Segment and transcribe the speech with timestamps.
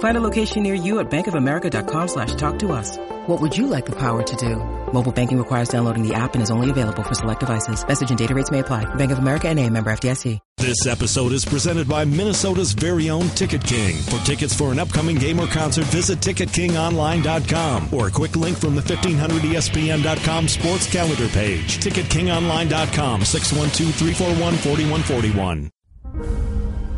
[0.00, 2.96] Find a location near you at bankofamerica.com slash talk to us.
[3.26, 4.56] What would you like the power to do?
[4.92, 7.86] Mobile banking requires downloading the app and is only available for select devices.
[7.86, 8.84] Message and data rates may apply.
[8.96, 10.38] Bank of America and a member FDIC.
[10.56, 13.96] This episode is presented by Minnesota's very own Ticket King.
[13.96, 18.74] For tickets for an upcoming game or concert, visit TicketKingOnline.com or a quick link from
[18.74, 21.78] the 1500ESPN.com sports calendar page.
[21.78, 25.70] TicketKingOnline.com, 612-341-4141.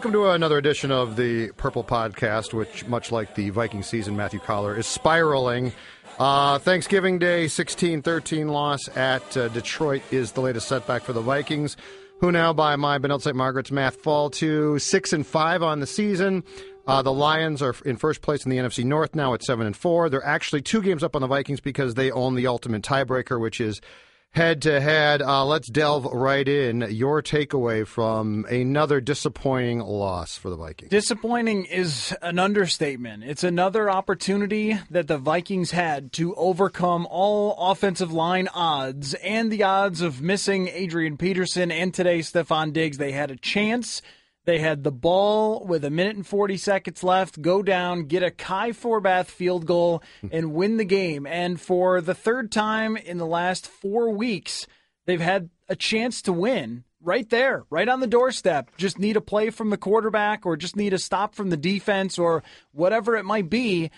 [0.00, 4.40] Welcome to another edition of the Purple Podcast, which, much like the Viking season, Matthew
[4.40, 5.74] Coller is spiraling.
[6.18, 11.20] Uh, Thanksgiving Day 16 13 loss at uh, Detroit is the latest setback for the
[11.20, 11.76] Vikings,
[12.20, 13.36] who now, by my Benilde St.
[13.36, 16.44] Margaret's math, fall to 6 and 5 on the season.
[16.86, 19.76] Uh, the Lions are in first place in the NFC North now at 7 and
[19.76, 20.08] 4.
[20.08, 23.60] They're actually two games up on the Vikings because they own the ultimate tiebreaker, which
[23.60, 23.82] is
[24.32, 25.22] head to head.
[25.22, 26.86] Uh, let's delve right in.
[26.90, 30.90] Your takeaway from another disappointing loss for the Vikings.
[30.90, 33.24] Disappointing is an understatement.
[33.24, 39.64] It's another opportunity that the Vikings had to overcome all offensive line odds and the
[39.64, 42.98] odds of missing Adrian Peterson and today Stefon Diggs.
[42.98, 44.02] They had a chance.
[44.44, 48.30] They had the ball with a minute and 40 seconds left, go down, get a
[48.30, 50.02] Kai Forbath field goal,
[50.32, 51.26] and win the game.
[51.26, 54.66] And for the third time in the last four weeks,
[55.06, 58.70] they've had a chance to win right there, right on the doorstep.
[58.76, 62.18] Just need a play from the quarterback or just need a stop from the defense
[62.18, 62.42] or
[62.72, 63.90] whatever it might be.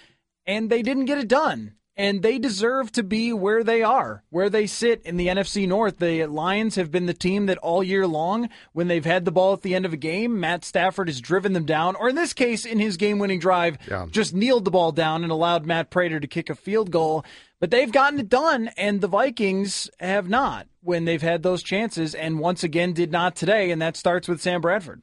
[0.44, 4.48] And they didn't get it done and they deserve to be where they are, where
[4.48, 5.98] they sit in the NFC North.
[5.98, 9.52] The Lions have been the team that all year long, when they've had the ball
[9.52, 12.32] at the end of a game, Matt Stafford has driven them down, or in this
[12.32, 14.06] case, in his game winning drive, Yeah.
[14.10, 17.24] just kneeled the ball down and allowed Matt Prater to kick a field goal.
[17.60, 22.14] But they've gotten it done, and the Vikings have not when they've had those chances,
[22.14, 25.02] and once again did not today, and that starts with Sam Bradford.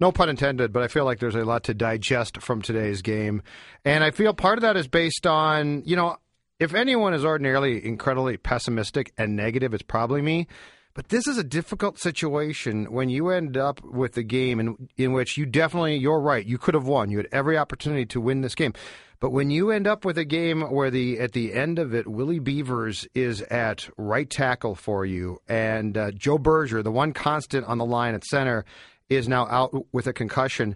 [0.00, 3.42] No pun intended, but I feel like there's a lot to digest from today's game.
[3.84, 6.16] And I feel part of that is based on, you know,
[6.60, 10.46] if anyone is ordinarily incredibly pessimistic and negative, it's probably me.
[10.92, 15.12] But this is a difficult situation when you end up with a game in, in
[15.12, 17.10] which you definitely, you're right, you could have won.
[17.10, 18.74] You had every opportunity to win this game.
[19.20, 22.08] But when you end up with a game where the at the end of it,
[22.08, 27.66] Willie Beavers is at right tackle for you, and uh, Joe Berger, the one constant
[27.66, 28.64] on the line at center,
[29.10, 30.74] is now out with a concussion.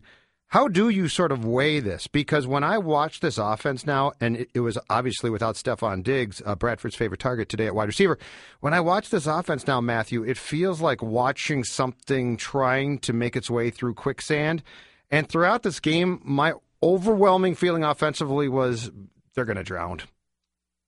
[0.55, 2.07] How do you sort of weigh this?
[2.07, 6.55] Because when I watch this offense now, and it, was obviously without Stefon Diggs, uh,
[6.55, 8.21] Bradford's favorite target today at wide receiver,
[8.61, 13.35] when I watch this offense now, Matthew, it feels like watching something trying to make
[13.35, 14.63] its way through quicksand.
[15.11, 18.93] And throughout this game, my overwhelming feeling offensively was
[19.35, 20.03] they're going to drown.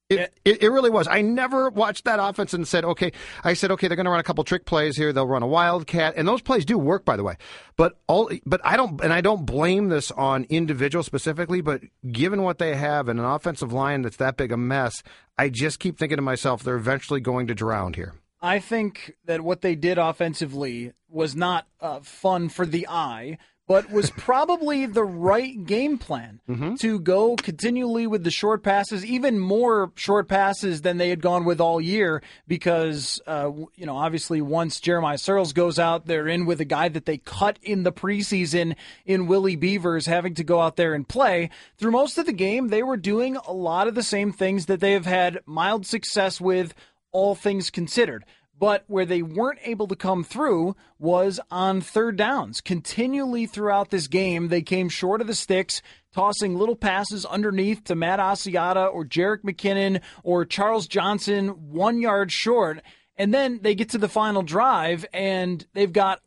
[0.09, 1.09] It, it, it really was.
[1.09, 3.11] I never watched that offense and said, okay,
[3.43, 5.13] I said, okay, they're going to run a couple trick plays here.
[5.13, 7.37] They'll run a wildcat, and those plays do work, by the way.
[7.77, 11.61] But all, but I don't, and I don't blame this on individuals specifically.
[11.61, 11.83] But
[12.13, 15.03] given what they have and an offensive line that's that big a mess,
[15.37, 18.15] I just keep thinking to myself, they're eventually going to drown here.
[18.41, 23.91] I think that what they did offensively was not uh, fun for the eye, but
[23.91, 26.41] was probably the right game plan
[26.79, 31.45] to go continually with the short passes, even more short passes than they had gone
[31.45, 32.23] with all year.
[32.47, 36.89] Because uh, you know, obviously, once Jeremiah Sirles goes out, they're in with a guy
[36.89, 41.09] that they cut in the preseason in Willie Beavers, having to go out there and
[41.09, 41.51] play.
[41.77, 44.81] Through most of the game, they were doing a lot of the same things that
[44.81, 46.73] they have had mild success with
[47.11, 48.25] all things considered.
[48.59, 52.61] But where they weren't able to come through was on third downs.
[52.61, 55.83] Continually throughout this game, they came short of the sticks,
[56.13, 62.33] tossing little passes underneath to Matt Asiata or Jerick McKinnon or Charles Johnson one yard
[62.33, 62.81] short.
[63.19, 66.23] And then they get to the final drive and they've got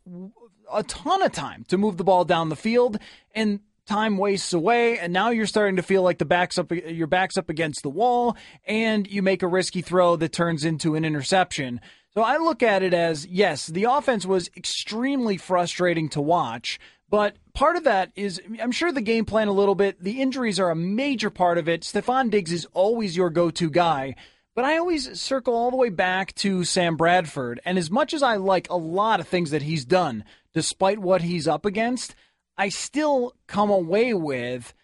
[0.72, 2.98] a ton of time to move the ball down the field.
[3.34, 7.08] And time wastes away and now you're starting to feel like the backs up your
[7.08, 11.04] backs up against the wall and you make a risky throw that turns into an
[11.04, 11.80] interception.
[12.14, 17.36] So I look at it as yes, the offense was extremely frustrating to watch, but
[17.54, 20.02] part of that is I'm sure the game plan a little bit.
[20.02, 21.82] The injuries are a major part of it.
[21.82, 24.14] Stefon Diggs is always your go-to guy.
[24.56, 27.60] But I always circle all the way back to Sam Bradford.
[27.64, 31.22] And as much as I like a lot of things that he's done, despite what
[31.22, 32.14] he's up against,
[32.58, 34.74] I still come away with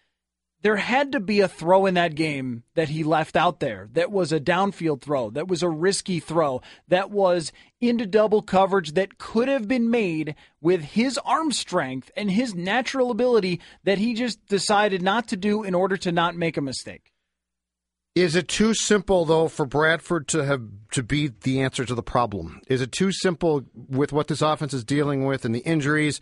[0.61, 4.11] there had to be a throw in that game that he left out there that
[4.11, 9.17] was a downfield throw, that was a risky throw, that was into double coverage that
[9.17, 14.43] could have been made with his arm strength and his natural ability that he just
[14.47, 17.13] decided not to do in order to not make a mistake.
[18.15, 20.63] Is it too simple though for Bradford to have
[20.93, 22.61] to be the answer to the problem?
[22.67, 26.19] Is it too simple with what this offense is dealing with and the injuries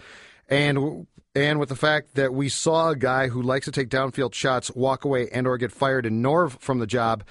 [0.50, 4.34] and and with the fact that we saw a guy who likes to take downfield
[4.34, 7.24] shots walk away and or get fired in Norv from the job,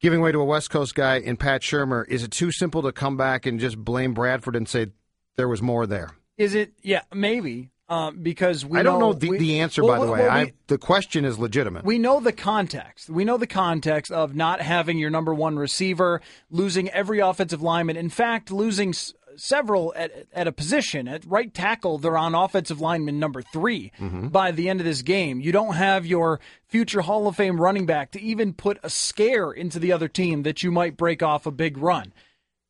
[0.00, 2.92] giving way to a West Coast guy in Pat Shurmur, is it too simple to
[2.92, 4.88] come back and just blame Bradford and say
[5.36, 6.10] there was more there?
[6.36, 6.74] Is it?
[6.82, 7.70] Yeah, maybe.
[7.88, 10.20] Um, because we I don't know, know the, we, the answer, well, by the well,
[10.20, 10.26] way.
[10.26, 11.84] well, I, the question is legitimate.
[11.84, 13.08] We know the context.
[13.08, 16.20] We know the context of not having your number one receiver,
[16.50, 17.96] losing every offensive lineman.
[17.96, 18.92] In fact, losing
[19.36, 21.08] several at, at a position.
[21.08, 24.28] At right tackle, they're on offensive lineman number 3 mm-hmm.
[24.28, 25.40] by the end of this game.
[25.40, 29.50] You don't have your future Hall of Fame running back to even put a scare
[29.52, 32.12] into the other team that you might break off a big run.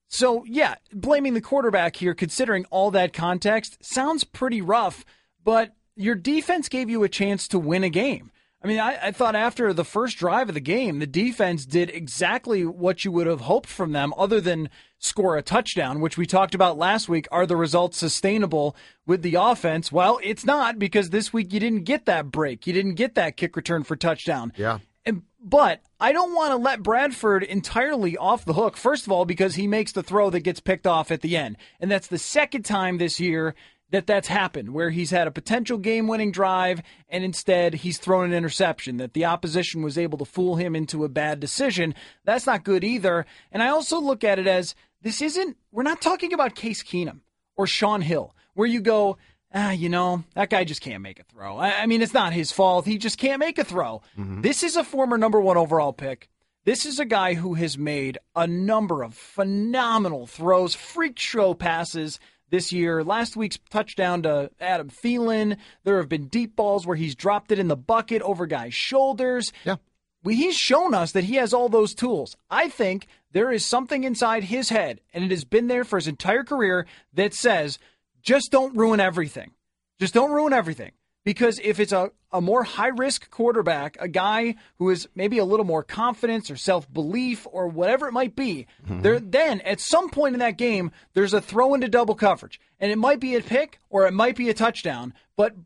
[0.09, 5.05] So, yeah, blaming the quarterback here, considering all that context, sounds pretty rough,
[5.43, 8.31] but your defense gave you a chance to win a game.
[8.67, 11.89] I mean, I, I thought after the first drive of the game, the defense did
[11.89, 16.27] exactly what you would have hoped from them, other than score a touchdown, which we
[16.27, 17.29] talked about last week.
[17.31, 18.75] Are the results sustainable
[19.07, 19.93] with the offense?
[19.93, 22.67] Well, it's not because this week you didn't get that break.
[22.67, 24.53] You didn't get that kick return for touchdown.
[24.57, 24.81] yeah.
[25.05, 28.77] And, but I don't want to let Bradford entirely off the hook.
[28.77, 31.57] First of all, because he makes the throw that gets picked off at the end,
[31.79, 33.55] and that's the second time this year
[33.91, 38.33] that that's happened, where he's had a potential game-winning drive and instead he's thrown an
[38.33, 38.97] interception.
[38.97, 41.94] That the opposition was able to fool him into a bad decision.
[42.25, 43.27] That's not good either.
[43.53, 45.56] And I also look at it as this isn't.
[45.71, 47.21] We're not talking about Case Keenum
[47.56, 49.19] or Shaun Hill, where you go
[49.55, 51.56] ah, you know, that guy just can't make a throw.
[51.56, 52.85] I, I mean, it's not his fault.
[52.85, 54.03] He just can't make a throw.
[54.17, 56.29] This is a former number one overall pick.
[56.65, 62.19] This is a guy who has made a number of phenomenal throws, freak show passes
[62.51, 63.03] this year.
[63.03, 65.57] Last week's touchdown to Adam Thielen.
[65.85, 69.53] There have been deep balls where he's dropped it in the bucket over guys' shoulders.
[69.65, 69.77] Yeah.
[70.25, 72.37] Well, he's shown us that he has all those tools.
[72.51, 76.09] I think there is something inside his head, and it has been there for his
[76.09, 77.79] entire career, that says,
[78.23, 79.53] just don't ruin everything.
[80.01, 80.93] Just don't ruin everything.
[81.26, 85.44] Because if it's a, a more high risk quarterback, a guy who is maybe a
[85.44, 89.02] little more confidence or self belief or whatever it might be, mm-hmm.
[89.02, 92.61] there then at some point in that game, there's a throw into double coverage.
[92.78, 95.14] And it might be a pick or it might be a touchdown.
[95.37, 95.56] But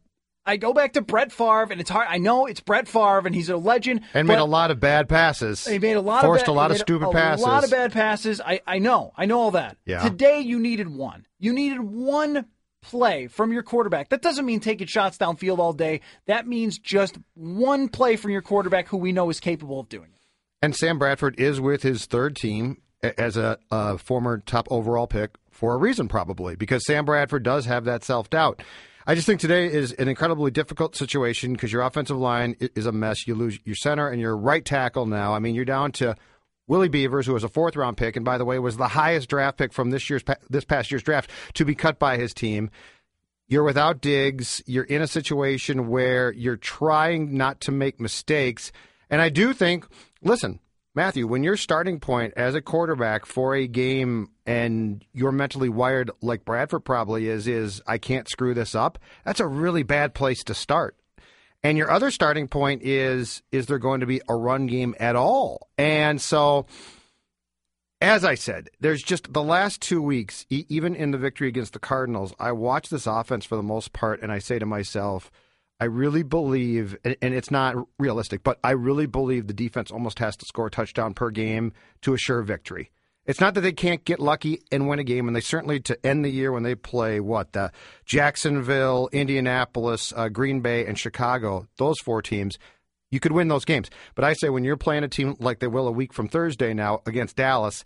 [0.46, 2.06] I go back to Brett Favre, and it's hard.
[2.08, 4.00] I know it's Brett Favre, and he's a legend.
[4.14, 5.66] And made a lot of bad passes.
[5.66, 7.44] he made a lot Forced of bad, a lot of stupid a passes.
[7.44, 8.40] A lot of bad passes.
[8.40, 9.12] I, I know.
[9.14, 9.76] I know all that.
[9.84, 10.02] Yeah.
[10.02, 11.26] Today you needed one.
[11.38, 12.46] You needed one
[12.82, 14.08] play from your quarterback.
[14.08, 16.00] That doesn't mean taking shots downfield all day.
[16.26, 20.10] That means just one play from your quarterback who we know is capable of doing
[20.14, 20.20] it.
[20.62, 25.36] And Sam Bradford is with his third team as a, a former top overall pick
[25.50, 28.62] for a reason, probably, because Sam Bradford does have that self doubt.
[29.06, 32.92] I just think today is an incredibly difficult situation because your offensive line is a
[32.92, 33.26] mess.
[33.26, 35.34] You lose your center and your right tackle now.
[35.34, 36.14] I mean, you're down to
[36.70, 39.28] Willie Beavers, who was a fourth round pick, and by the way, was the highest
[39.28, 42.70] draft pick from this year's this past year's draft to be cut by his team.
[43.48, 44.62] You're without Diggs.
[44.66, 48.70] You're in a situation where you're trying not to make mistakes.
[49.10, 49.84] And I do think,
[50.22, 50.60] listen,
[50.94, 56.12] Matthew, when your starting point as a quarterback for a game and you're mentally wired
[56.22, 60.44] like Bradford probably is, is I can't screw this up, that's a really bad place
[60.44, 60.99] to start.
[61.62, 65.16] And your other starting point is is there going to be a run game at
[65.16, 65.68] all?
[65.76, 66.66] And so
[68.00, 71.74] as I said, there's just the last two weeks, e- even in the victory against
[71.74, 75.30] the Cardinals, I watch this offense for the most part, and I say to myself,
[75.78, 80.18] I really believe, and and it's not realistic, but I really believe the defense almost
[80.18, 82.90] has to score a touchdown per game to assure victory.
[83.30, 86.04] It's not that they can't get lucky and win a game, and they certainly to
[86.04, 87.70] end the year when they play what the
[88.04, 91.68] Jacksonville, Indianapolis, uh, Green Bay, and Chicago.
[91.76, 92.58] Those four teams,
[93.12, 93.88] you could win those games.
[94.16, 96.74] But I say when you're playing a team like they will a week from Thursday
[96.74, 97.84] now against Dallas,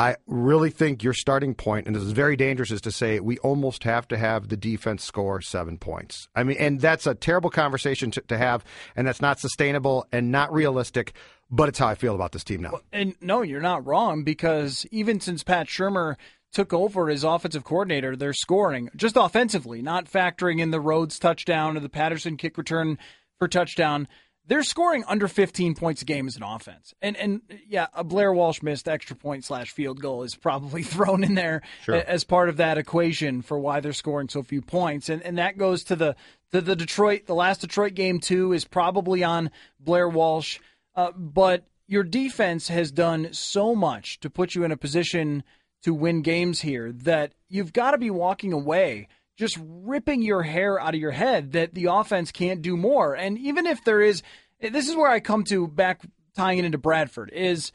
[0.00, 3.38] I really think your starting point, and this is very dangerous, is to say we
[3.38, 6.26] almost have to have the defense score seven points.
[6.34, 8.64] I mean, and that's a terrible conversation to, to have,
[8.96, 11.12] and that's not sustainable and not realistic.
[11.50, 12.80] But it's how I feel about this team now.
[12.92, 16.16] And no, you're not wrong because even since Pat Shurmur
[16.52, 21.76] took over as offensive coordinator, they're scoring just offensively, not factoring in the Rhodes touchdown
[21.76, 22.98] or the Patterson kick return
[23.38, 24.06] for touchdown
[24.50, 26.92] they're scoring under 15 points a game as an offense.
[27.00, 31.22] And and yeah, a Blair Walsh missed extra point slash field goal is probably thrown
[31.22, 31.94] in there sure.
[31.94, 35.08] as part of that equation for why they're scoring so few points.
[35.08, 36.16] And and that goes to the
[36.50, 40.58] to the Detroit the last Detroit game too is probably on Blair Walsh.
[40.94, 45.42] Uh, but your defense has done so much to put you in a position
[45.82, 49.08] to win games here that you've got to be walking away
[49.40, 53.14] just ripping your hair out of your head that the offense can't do more.
[53.14, 54.22] And even if there is,
[54.60, 56.02] this is where I come to back
[56.36, 57.72] tying it into Bradford is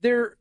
[0.00, 0.36] there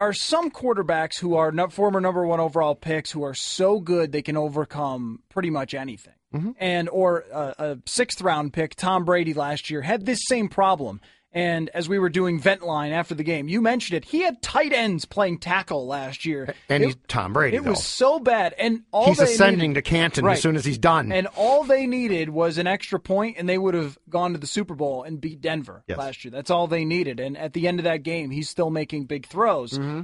[0.00, 4.22] are some quarterbacks who are former number one overall picks who are so good they
[4.22, 6.14] can overcome pretty much anything.
[6.32, 6.50] Mm-hmm.
[6.58, 11.00] And or a, a sixth round pick, Tom Brady last year had this same problem.
[11.34, 14.04] And as we were doing vent line after the game, you mentioned it.
[14.04, 16.54] He had tight ends playing tackle last year.
[16.68, 17.56] And it, he's Tom Brady.
[17.56, 17.70] It though.
[17.70, 18.54] was so bad.
[18.58, 20.34] And all he's ascending needed, to Canton right.
[20.34, 21.10] as soon as he's done.
[21.10, 24.46] And all they needed was an extra point, and they would have gone to the
[24.46, 25.96] Super Bowl and beat Denver yes.
[25.96, 26.30] last year.
[26.30, 27.18] That's all they needed.
[27.18, 29.72] And at the end of that game, he's still making big throws.
[29.72, 30.02] Mm-hmm.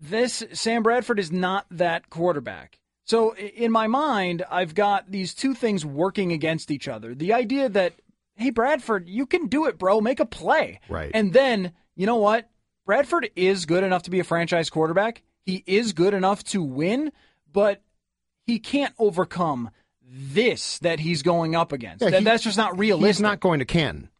[0.00, 2.78] This Sam Bradford is not that quarterback.
[3.04, 7.14] So in my mind, I've got these two things working against each other.
[7.14, 7.94] The idea that
[8.42, 10.00] hey, Bradford, you can do it, bro.
[10.00, 10.80] Make a play.
[10.88, 11.10] Right.
[11.14, 12.50] And then, you know what?
[12.84, 15.22] Bradford is good enough to be a franchise quarterback.
[15.44, 17.12] He is good enough to win,
[17.52, 17.82] but
[18.44, 19.70] he can't overcome
[20.04, 22.02] this that he's going up against.
[22.02, 23.08] Yeah, he, that's just not realistic.
[23.08, 24.10] He's not going to Canton.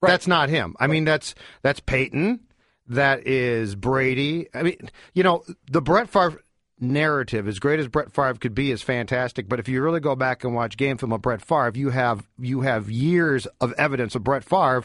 [0.00, 0.10] Right.
[0.10, 0.76] That's not him.
[0.78, 0.90] I right.
[0.90, 2.40] mean, that's that's Peyton.
[2.88, 4.48] That is Brady.
[4.54, 6.40] I mean, you know, the Brett Favre
[6.80, 9.48] narrative, as great as Brett Favre could be, is fantastic.
[9.48, 12.26] But if you really go back and watch game film of Brett Favre, you have
[12.38, 14.84] you have years of evidence of Brett Favre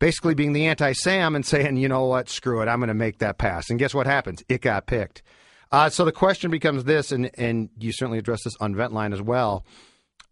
[0.00, 2.94] basically being the anti Sam and saying, you know what, screw it, I'm going to
[2.94, 3.70] make that pass.
[3.70, 4.42] And guess what happens?
[4.48, 5.22] It got picked.
[5.70, 9.22] Uh, so the question becomes this, and and you certainly address this on Ventline as
[9.22, 9.64] well.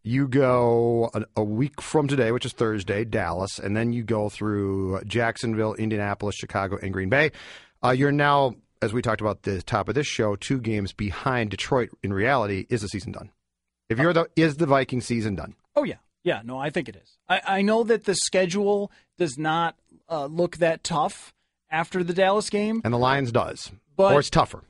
[0.03, 4.29] You go a, a, week from today, which is Thursday, Dallas, and then you go
[4.31, 7.31] through Jacksonville, Indianapolis, Chicago, and Green Bay.
[7.85, 11.51] Uh, you're now as we talked about the top of this show, two games behind
[11.51, 11.91] Detroit.
[12.03, 13.31] In reality, is the season done?
[13.89, 15.55] If you're the is the Viking season done?
[15.75, 16.43] Oh yeah, yeah.
[16.45, 17.19] No, I think it is.
[17.29, 19.77] I, I know that the schedule does not
[20.11, 21.33] uh, look that tough
[21.71, 24.65] after the Dallas game, and the Lions does, but or it's tougher.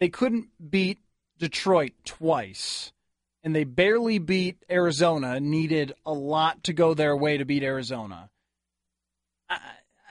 [0.00, 0.98] They couldn't beat
[1.38, 2.92] Detroit twice,
[3.42, 5.40] and they barely beat Arizona.
[5.40, 8.30] Needed a lot to go their way to beat Arizona.
[9.48, 9.58] I,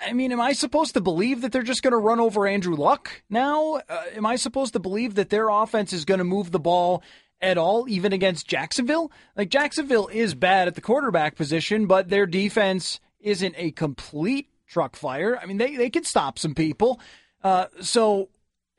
[0.06, 2.76] I mean, am I supposed to believe that they're just going to run over Andrew
[2.76, 3.82] Luck now?
[3.90, 7.04] Uh, am I supposed to believe that their offense is going to move the ball
[7.42, 9.12] at all, even against Jacksonville?
[9.36, 14.96] Like, Jacksonville is bad at the quarterback position, but their defense isn't a complete truck
[14.96, 15.40] fire.
[15.42, 17.00] I mean, they, they can stop some people.
[17.44, 18.30] Uh, so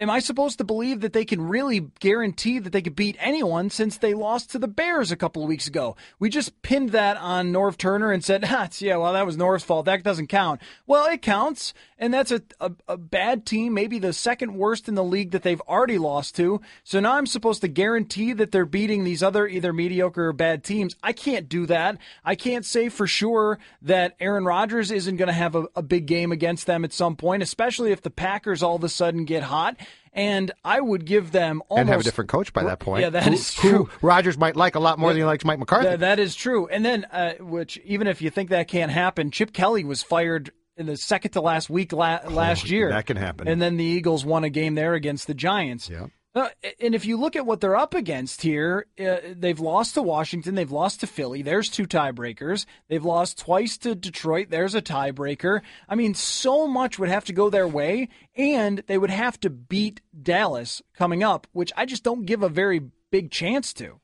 [0.05, 3.71] Am I supposed to believe that they can really guarantee that they could beat anyone
[3.71, 5.97] since they lost to the Bears a couple of weeks ago?
[6.19, 9.65] We just pinned that on Norv Turner and said, ah, yeah, well, that was Norv's
[9.65, 9.87] fault.
[9.87, 10.61] That doesn't count.
[10.87, 14.95] Well, it counts, and that's a, a, a bad team, maybe the second worst in
[14.95, 16.61] the league that they've already lost to.
[16.83, 20.65] So now I'm supposed to guarantee that they're beating these other either mediocre or bad
[20.65, 20.97] teams.
[21.03, 21.97] I can't do that.
[22.23, 26.05] I can't say for sure that Aaron Rodgers isn't going to have a, a big
[26.05, 29.45] game against them at some point, especially if the Packers all of a sudden get
[29.45, 29.79] hot
[30.15, 33.03] and I would give them almost and have a different coach by that point.
[33.03, 33.91] Yeah, that who, is true.
[34.01, 35.89] Rodgers might like a lot more than he likes Mike McCarthy.
[35.89, 36.69] That, that is true.
[36.69, 40.53] And then, uh, which even if you think that can't happen, Chip Kelly was fired
[40.77, 42.91] in the second to last week la- last oh, year.
[42.91, 43.49] That can happen.
[43.49, 45.91] And then the Eagles won a game there against the Giants.
[45.91, 46.07] Yeah.
[46.35, 46.49] Uh,
[46.81, 50.57] and if you look at what they're up against here, uh, they've lost to Washington,
[50.57, 51.43] they've lost to Philly.
[51.43, 52.67] There's two tiebreakers.
[52.89, 54.49] They've lost twice to Detroit.
[54.51, 55.61] There's a tiebreaker.
[55.89, 59.51] I mean, so much would have to go their way, and they would have to
[59.51, 62.81] beat Dallas coming up, which I just don't give a very
[63.13, 64.01] big chance to.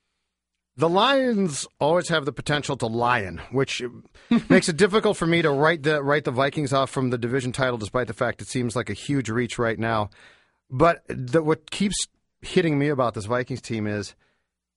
[0.77, 3.83] The Lions always have the potential to lion, which
[4.49, 7.51] makes it difficult for me to write the write the Vikings off from the division
[7.51, 10.11] title, despite the fact it seems like a huge reach right now.
[10.71, 12.07] But the, what keeps
[12.43, 14.15] hitting me about this Vikings team is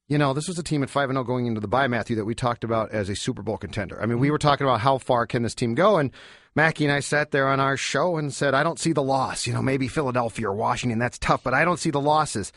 [0.08, 2.16] you know, this was a team at 5 and 0 going into the bye, Matthew,
[2.18, 4.02] that we talked about as a Super Bowl contender.
[4.02, 4.34] I mean, we mm-hmm.
[4.34, 6.12] were talking about how far can this team go, and
[6.56, 9.48] Mackey and I sat there on our show and said, I don't see the loss.
[9.48, 12.52] You know, maybe Philadelphia or Washington, that's tough, but I don't see the losses.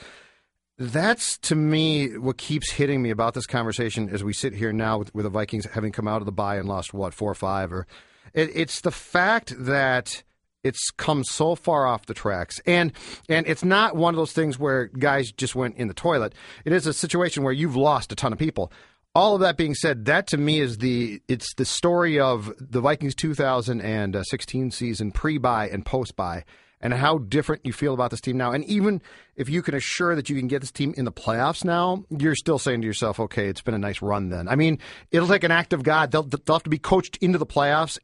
[0.78, 4.98] That's to me what keeps hitting me about this conversation as we sit here now
[4.98, 7.36] with, with the Vikings having come out of the bye and lost what four or
[7.36, 7.86] five, or
[8.34, 10.22] it, it's the fact that
[10.66, 12.92] it's come so far off the tracks, and
[13.28, 16.34] and it's not one of those things where guys just went in the toilet.
[16.64, 18.72] It is a situation where you've lost a ton of people.
[19.14, 22.80] All of that being said, that to me is the it's the story of the
[22.80, 26.44] Vikings 2016 season pre-bye and post-bye
[26.80, 28.52] and how different you feel about this team now.
[28.52, 29.00] And even
[29.34, 32.36] if you can assure that you can get this team in the playoffs now, you're
[32.36, 34.48] still saying to yourself, okay, it's been a nice run then.
[34.48, 34.78] I mean,
[35.10, 36.10] it'll take an act of God.
[36.10, 37.98] They'll, they'll have to be coached into the playoffs.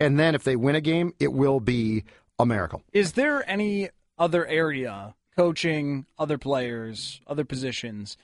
[0.00, 2.04] And then if they win a game, it will be
[2.38, 2.82] a miracle.
[2.92, 8.16] Is there any other area, coaching, other players, other positions,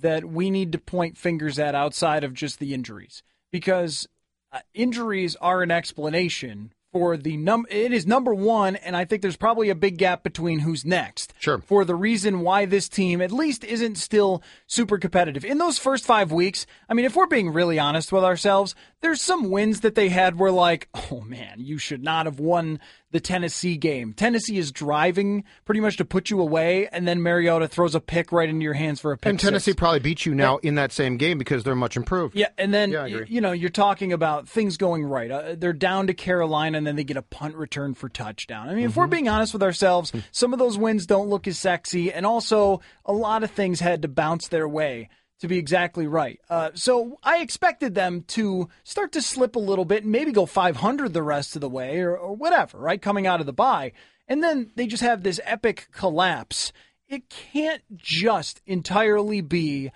[0.00, 3.22] that we need to point fingers at outside of just the injuries?
[3.52, 4.08] Because
[4.52, 9.20] uh, injuries are an explanation for the num it is number one and i think
[9.20, 11.58] there's probably a big gap between who's next Sure.
[11.58, 16.06] for the reason why this team at least isn't still super competitive in those first
[16.06, 19.94] five weeks i mean if we're being really honest with ourselves there's some wins that
[19.94, 22.80] they had where like oh man you should not have won
[23.12, 27.68] the tennessee game tennessee is driving pretty much to put you away and then mariota
[27.68, 29.78] throws a pick right into your hands for a pick And Tennessee six.
[29.78, 32.34] probably beat you now in that same game because they're much improved.
[32.36, 35.30] Yeah, and then Yeah, y- you know you're talking about things going right.
[35.30, 38.68] Uh, they're down to Carolina, and then they get a punt return for touchdown.
[38.68, 39.00] I mean, if Mm-hmm.
[39.00, 42.80] we're being honest with ourselves, some of those wins don't look as sexy, and also
[43.04, 45.08] a lot of things had to bounce their way
[45.40, 46.40] to be exactly right.
[46.50, 50.46] Uh, so I expected them to start to slip a little bit and maybe go
[50.46, 52.78] 500 the rest of the way, or, or whatever.
[52.78, 53.92] Right, coming out of the bye,
[54.26, 56.72] and then they just have this epic collapse.
[57.08, 59.90] It can't just entirely be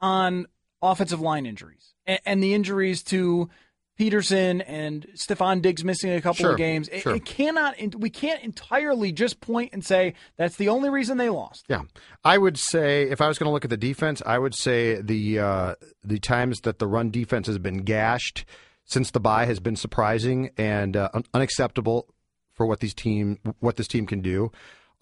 [0.00, 0.46] on
[0.82, 3.48] offensive line injuries and, and the injuries to
[3.96, 6.88] Peterson and Stefon Diggs missing a couple Sure, of games.
[6.88, 7.14] It, sure.
[7.14, 7.74] it cannot.
[7.94, 11.64] We can't entirely just point and say that's the only reason they lost.
[11.68, 11.82] Yeah,
[12.24, 15.00] I would say if I was going to look at the defense, I would say
[15.00, 15.74] the uh,
[16.04, 18.44] the times that the run defense has been gashed
[18.84, 22.06] since the bye has been surprising and uh, un- unacceptable
[22.54, 24.50] for what these team what this team can do.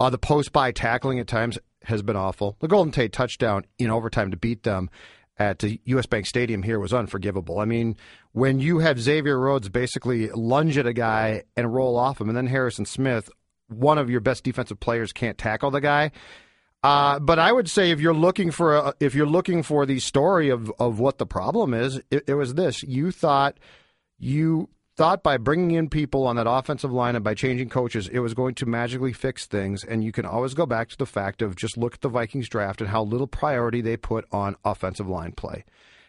[0.01, 2.57] Uh, the post bye tackling at times has been awful.
[2.61, 4.89] The Golden Tate touchdown in overtime to beat them
[5.39, 6.07] at the U.S.
[6.07, 7.59] Bank Stadium here was unforgivable.
[7.59, 7.97] I mean,
[8.33, 12.37] when you have Xavier Rhodes basically lunge at a guy and roll off him, and
[12.37, 13.31] then Harrison Smith,
[13.69, 16.13] one of your best defensive players, can't tackle the guy.
[16.83, 19.99] Uh, but I would say if you're looking for a, if you're looking for the
[20.01, 23.59] story of, of what the problem is, it, it was this: you thought
[24.19, 28.21] you thought by bringing in people on that offensive line and by changing coaches, it
[28.21, 29.85] was going to magically fix things.
[29.85, 32.49] And you can always go back to the fact of just look at the Vikings
[32.49, 35.65] draft and how little priority they put on offensive line play.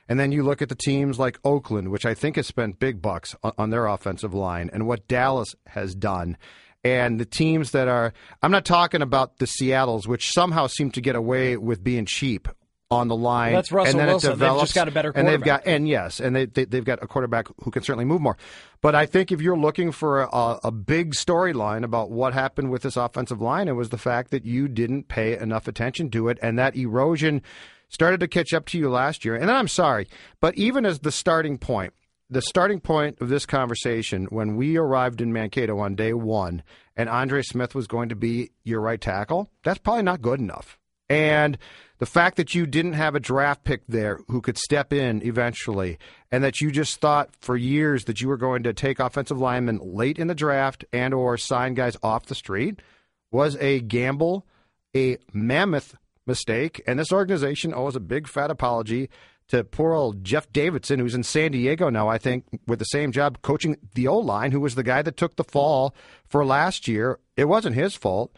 [0.08, 3.02] And then you look at the teams like Oakland, which I think has spent big
[3.02, 6.38] bucks on, their offensive line, and what Dallas has done.
[6.84, 11.02] And the teams that are, I'm not talking about the Seattles, which somehow seem to
[11.02, 12.48] get away with being cheap
[12.92, 13.54] on the line.
[13.54, 14.34] That's Russell and then Wilson.
[14.34, 16.86] It They've just got a better And they've got, and yes, and they, they they've
[16.86, 18.38] got a quarterback who can certainly move more.
[18.82, 22.84] But I think if you're looking for a, a big storyline about what happened with
[22.84, 26.38] this offensive line, it was the fact that you didn't pay enough attention to it,
[26.42, 27.42] and that erosion
[27.90, 29.36] started to catch up to you last year.
[29.36, 30.08] And I'm sorry,
[30.40, 31.94] but even as the starting point,
[32.30, 36.64] the starting point of this conversation when we arrived in Mankato on day one,
[36.96, 40.80] and Andre Smith was going to be your right tackle, that's probably not good enough.
[41.10, 41.58] And
[41.98, 45.98] the fact that you didn't have a draft pick there who could step in eventually,
[46.32, 49.80] and that you just thought for years that you were going to take offensive linemen
[49.82, 52.82] late in the draft and or sign guys off the street
[53.32, 54.46] was a gamble,
[54.96, 56.82] a mammoth mistake.
[56.86, 59.10] And this organization owes a big fat apology
[59.48, 63.12] to poor old Jeff Davidson, who's in San Diego now, I think, with the same
[63.12, 65.94] job coaching the O line, who was the guy that took the fall
[66.28, 67.20] for last year.
[67.38, 68.36] It wasn't his fault.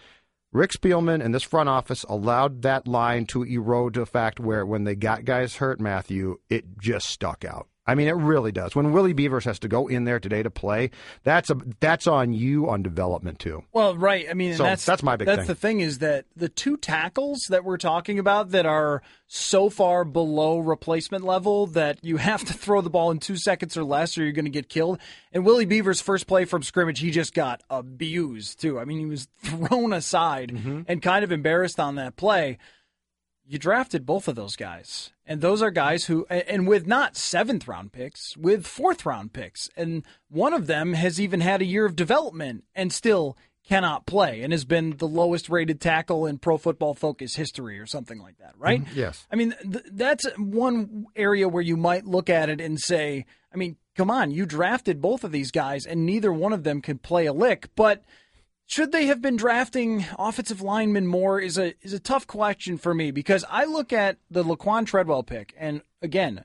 [0.54, 4.66] Rick Spielman and this front office allowed that line to erode to a fact where
[4.66, 7.68] when they got guys hurt, Matthew, it just stuck out.
[7.88, 8.76] I mean, it really does.
[8.76, 10.92] When Willie Beavers has to go in there today to play,
[11.24, 13.64] that's a that's on you on development too.
[13.72, 14.28] Well, right.
[14.30, 15.48] I mean, So, that's that's my big That's thing.
[15.48, 20.04] the thing is that the two tackles that we're talking about that are so far
[20.06, 24.18] below replacement level that you have to throw the ball in two seconds or less,
[24.18, 25.00] or you're going to get killed.
[25.32, 28.80] And Willie Beaver's first play from scrimmage, he just got abused too.
[28.80, 30.82] I mean, he was thrown aside Mm-hmm.
[30.88, 32.58] and kind of embarrassed on that play.
[33.46, 35.12] You drafted both of those guys.
[35.28, 39.70] And those are guys who, and with not seventh round picks, with fourth round picks.
[39.76, 43.38] And one of them has even had a year of development and still
[43.68, 47.86] cannot play and has been the lowest rated tackle in Pro Football Focus history or
[47.86, 48.82] something like that, right?
[48.84, 48.98] Mm-hmm.
[48.98, 49.28] Yes.
[49.30, 53.58] I mean, th- that's one area where you might look at it and say, I
[53.58, 57.02] mean, come on, you drafted both of these guys and neither one of them could
[57.02, 58.06] play a lick, but
[58.68, 62.94] should they have been drafting offensive linemen more is a is a tough question for
[62.94, 66.44] me because I look at the Laquan Treadwell pick and again,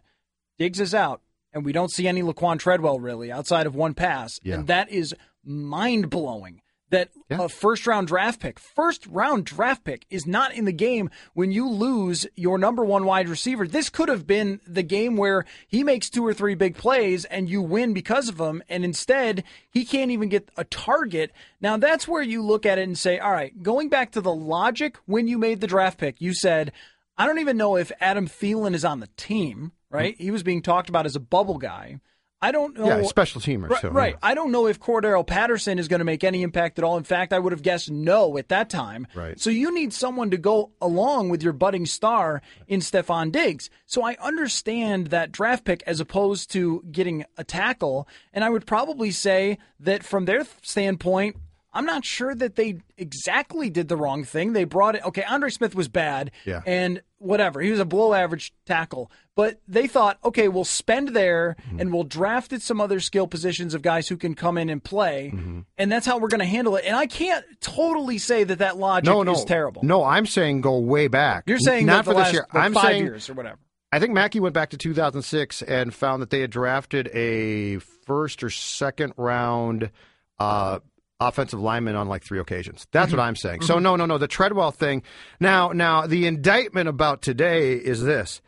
[0.58, 1.20] Diggs is out
[1.52, 4.54] and we don't see any Laquan Treadwell really outside of one pass Yeah.
[4.54, 7.44] and that is mind blowing that Yeah.
[7.44, 11.50] a first round draft pick, first round draft pick is not in the game when
[11.50, 13.66] you lose your number one wide receiver.
[13.66, 17.48] This could have been the game where he makes two or three big plays and
[17.50, 18.62] you win because of him.
[18.68, 21.33] And instead, he can't even get a target.
[21.61, 24.35] Now, that's where you look at it and say, all right, going back to the
[24.35, 26.72] logic when you made the draft pick, you said,
[27.18, 30.14] I don't even know if Adam Thielen is on the team, right?
[30.14, 30.22] Mm-hmm.
[30.24, 32.00] He was being talked about as a bubble guy.
[32.42, 32.87] I don't know.
[32.87, 33.70] Yeah, special teamer.
[33.70, 34.14] Right, so, right.
[34.14, 34.18] yeah.
[34.20, 36.96] I don't know if Cordarrelle Patterson is going to make any impact at all.
[36.96, 39.07] In fact, I would have guessed no at that time.
[39.14, 39.38] Right.
[39.38, 43.70] So you need someone to go along with your budding star in Stefon Diggs.
[43.87, 48.09] So I understand that draft pick as opposed to getting a tackle.
[48.33, 51.37] And I would probably say that from their standpoint,
[51.72, 54.52] I'm not sure that they exactly did the wrong thing.
[54.52, 55.05] They brought it.
[55.07, 56.31] Okay, Andre Smith was bad.
[56.44, 56.61] Yeah.
[56.66, 57.61] And whatever.
[57.61, 59.11] He was a below average tackle.
[59.35, 61.80] But they thought, okay, we'll spend there Mm-hmm.
[61.80, 64.82] and we'll draft at some other skill positions of guys who can come in and
[64.82, 65.32] play.
[65.35, 65.61] Mm-hmm.
[65.78, 66.85] And that's how we're going to handle it.
[66.85, 69.82] And I can't totally say that that logic No, no, is terrible.
[69.85, 71.44] No, I'm saying go way back.
[71.46, 72.46] You're saying not for last, this year.
[72.52, 73.58] like, I'm five saying years or whatever.
[73.90, 78.42] I think Mackey went back to 2006 and found that they had drafted a first
[78.42, 79.90] or second round
[80.38, 80.80] uh,
[81.28, 82.87] offensive lineman on like three occasions.
[82.92, 83.18] That's Mm-hmm.
[83.18, 83.62] what I'm saying.
[83.62, 84.18] So no, no, no.
[84.18, 85.02] The Treadwell thing.
[85.40, 88.40] Now, now the indictment about today is this: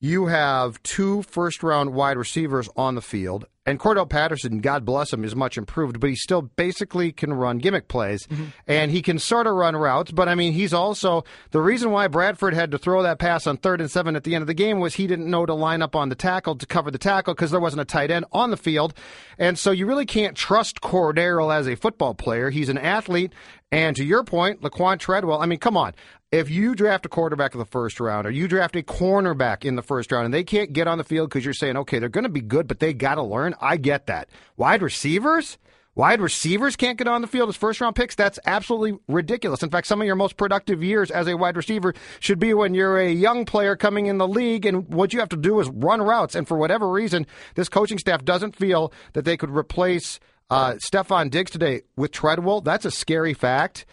[0.00, 3.46] you have two first round wide receivers on the field.
[3.64, 7.58] And Cordarrelle Patterson, God bless him, is much improved, but he still basically can run
[7.58, 8.46] gimmick plays mm-hmm.
[8.66, 10.10] and he can sort of run routes.
[10.10, 11.22] But I mean, he's also
[11.52, 14.34] the reason why Bradford had to throw that pass on third and seven at the
[14.34, 16.66] end of the game was he didn't know to line up on the tackle to
[16.66, 18.94] cover the tackle because there wasn't a tight end on the field.
[19.38, 22.50] And so you really can't trust Cordarrelle as a football player.
[22.50, 23.32] He's an athlete.
[23.72, 25.94] And to your point, Laquan Treadwell, I mean, come on.
[26.30, 29.76] If you draft a quarterback in the first round or you draft a cornerback in
[29.76, 32.08] the first round and they can't get on the field because you're saying, okay, they're
[32.08, 34.28] going to be good, but they got to learn, I get that.
[34.56, 35.58] Wide receivers?
[35.94, 38.14] Wide receivers can't get on the field as first round picks?
[38.14, 39.62] That's absolutely ridiculous.
[39.62, 42.72] In fact, some of your most productive years as a wide receiver should be when
[42.72, 45.68] you're a young player coming in the league and what you have to do is
[45.68, 46.34] run routes.
[46.34, 51.30] And for whatever reason, this coaching staff doesn't feel that they could replace uh, Stefon
[51.30, 52.62] Diggs today with Treadwell.
[52.62, 53.84] That's a scary fact.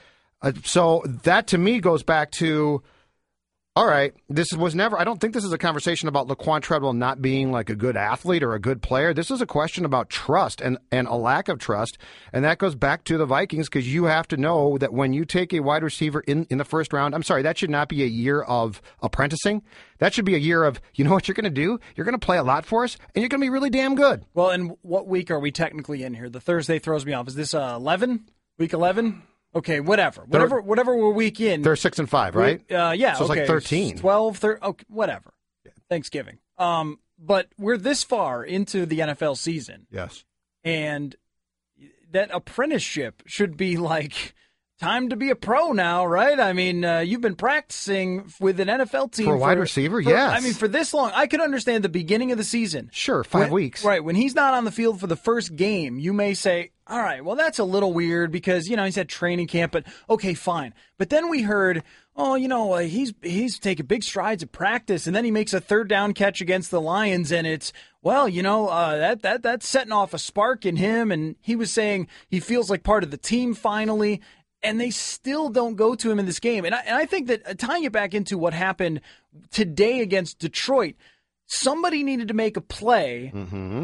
[0.41, 2.82] Uh, so that to me goes back to
[3.80, 6.92] all right, this was never, I don't think this is a conversation about Laquan Treadwell
[6.92, 9.13] not being like a good athlete or a good player.
[9.13, 11.98] This is a question about trust and, and a lack of trust.
[12.34, 15.24] And that goes back to the Vikings because you have to know that when you
[15.24, 18.04] take a wide receiver in, in the first round, I'm sorry, that should not be
[18.04, 19.63] a year of apprenticing.
[20.00, 21.80] That should be a year of, you know what you're going to do?
[21.96, 23.96] You're going to play a lot for us and you're going to be really damn
[23.96, 24.26] good.
[24.34, 26.30] Well, and what week are we technically in here?
[26.30, 27.30] The Thursday throws me off.
[27.30, 28.26] Is this uh, 11?
[28.58, 29.22] Week 11?
[29.56, 30.24] Okay, whatever.
[30.28, 31.62] Whatever whatever we're week in.
[31.64, 32.60] They're six and five, right?
[32.72, 33.14] Uh, yeah.
[33.14, 33.40] So it's okay.
[33.42, 33.98] like 13.
[33.98, 35.34] 12, 13, okay, whatever.
[35.90, 36.38] Thanksgiving.
[36.58, 40.24] Um, but we're this far into the NFL season, Yes.
[40.64, 41.16] and
[42.12, 44.34] that apprenticeship should be like
[44.80, 46.39] time to be a pro now, right?
[46.39, 50.00] I mean, uh, you've been practicing with an NFL team For a wide receiver?
[50.00, 50.38] Yes.
[50.38, 52.89] I mean, for this long, I could understand the beginning of the season.
[52.94, 53.84] Sure, five When- weeks.
[53.84, 54.04] Right.
[54.04, 57.24] When he's not on the field for the first game, you may say, all right,
[57.24, 60.74] well, that's a little weird because, you know, he's at training camp, but okay, fine.
[60.98, 61.84] But then we heard,
[62.15, 65.54] oh, you know, uh, he's he's taking big strides at practice, and then he makes
[65.54, 69.44] a third down catch against the Lions, and it's, well, you know, uh, that, that
[69.44, 73.04] that's setting off a spark in him, and he was saying he feels like part
[73.04, 74.20] of the team finally.
[74.62, 76.65] And they still don't go to him in this game.
[76.65, 79.02] And I, and I think that uh, tying it back into what happened
[79.52, 80.95] today against Detroit,
[81.52, 83.32] somebody needed to make a play,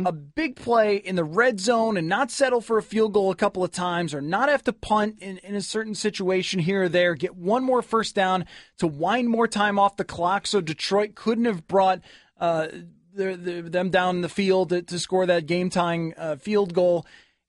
[0.05, 3.35] a big play in the red zone and not settle for a field goal a
[3.35, 6.89] couple of times or not have to punt in, in a certain situation here or
[6.89, 8.45] there, get one more first down
[8.77, 12.01] to wind more time off the clock so Detroit couldn't have brought
[12.39, 12.67] uh,
[13.15, 16.73] the, the, them down in the field to, to score that game tying uh, field
[16.73, 17.05] goal.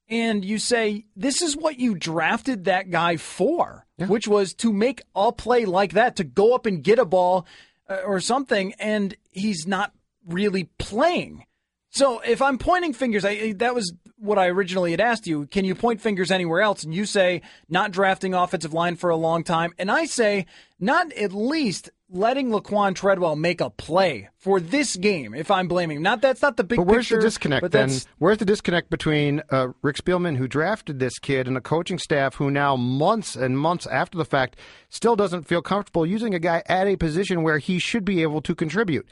[0.08, 5.02] And you say, this is what you drafted that guy for, which was to make
[5.14, 7.46] a play like that, to go up and get a ball
[7.88, 9.92] uh, or something, and he's not
[10.26, 11.44] really playing.
[11.90, 15.46] So if I'm pointing fingers, I, that was what I originally had asked you.
[15.46, 16.84] Can you point fingers anywhere else?
[16.84, 20.46] And you say not drafting offensive line for a long time, and I say
[20.78, 25.34] not at least letting Laquan Treadwell make a play for this game.
[25.34, 26.78] If I'm blaming, not that's not the big.
[26.78, 27.90] But where's picture, the disconnect then?
[28.18, 32.36] Where's the disconnect between uh, Rick Spielman, who drafted this kid, and a coaching staff
[32.36, 34.56] who now, months and months after the fact,
[34.88, 38.40] still doesn't feel comfortable using a guy at a position where he should be able
[38.42, 39.06] to contribute?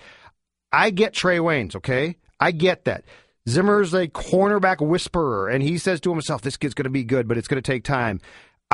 [0.73, 2.17] I get Trae Waynes, okay?
[2.41, 3.05] I get that.
[3.49, 7.29] Zimmer's a cornerback whisperer, and he says to himself, this kid's going to be good,
[7.29, 8.21] but it's going to take time.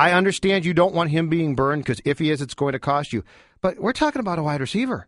[0.00, 2.78] I understand you don't want him being burned because if he is, it's going to
[2.78, 3.22] cost you.
[3.60, 5.06] But we're talking about a wide receiver.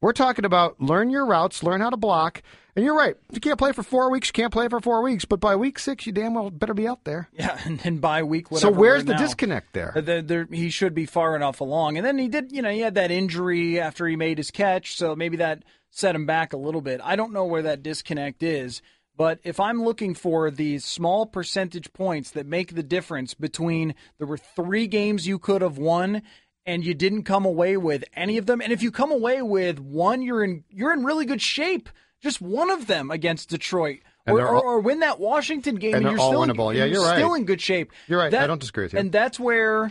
[0.00, 2.42] We're talking about learn your routes, learn how to block.
[2.76, 3.16] And you're right.
[3.32, 4.28] You can't play for four weeks.
[4.28, 5.24] You can't play for four weeks.
[5.24, 7.28] But by week six, you damn well better be out there.
[7.38, 8.46] Yeah, and then by week.
[8.56, 9.18] So where's the now.
[9.18, 9.92] disconnect there?
[9.96, 11.96] Uh, there- there- he should be far enough along.
[11.96, 14.96] And then he did, you know, he had that injury after he made his catch,
[14.96, 17.00] so maybe that set him back a little bit.
[17.02, 18.82] I don't know where that disconnect is,
[19.18, 24.28] but if I'm looking for these small percentage points that make the difference between there
[24.28, 26.22] were three games you could have won
[26.64, 29.80] and you didn't come away with any of them, and if you come away with
[29.80, 31.88] one, you're in you're in really good shape.
[32.22, 34.00] Just one of them against Detroit.
[34.26, 36.74] Or, they're or, or win that Washington game, and and, you're all still in- winnable.
[36.74, 37.40] Yeah, you're still right.
[37.40, 37.92] in good shape.
[38.06, 38.32] You're right.
[38.32, 39.00] I don't disagree with you.
[39.00, 39.90] And that's where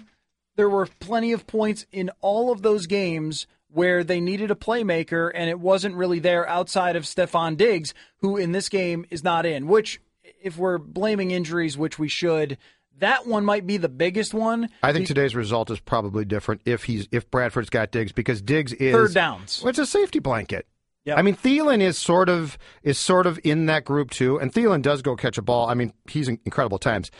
[0.56, 5.32] there were plenty of points in all of those games where they needed a playmaker,
[5.34, 9.45] and it wasn't really there outside of Stefon Diggs, who in this game is not
[9.45, 9.67] in.
[9.67, 10.01] Which,
[10.41, 12.58] if we're blaming injuries, which we should,
[12.99, 14.69] that one might be the biggest one.
[14.82, 18.73] I think today's result is probably different if he's if Bradford's got Diggs because Diggs
[18.73, 19.62] is Third downs.
[19.62, 20.65] Well, it's a safety blanket.
[21.06, 21.17] Yep.
[21.17, 24.82] I mean, Thielen is sort of is sort of in that group too, and Thielen
[24.82, 25.69] does go catch a ball.
[25.69, 27.12] I mean, he's in incredible times,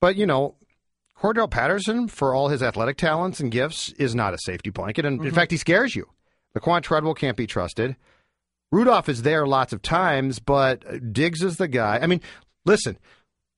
[0.00, 0.56] but you know,
[1.20, 5.20] Cordarrelle Patterson, for all his athletic talents and gifts, is not a safety blanket, and
[5.20, 5.34] in mm-hmm.
[5.34, 6.08] fact, he scares you.
[6.56, 7.96] Laquan Treadwell can't be trusted.
[8.72, 11.98] Rudolph is there lots of times, but Diggs is the guy.
[12.00, 12.20] I mean,
[12.64, 12.98] listen,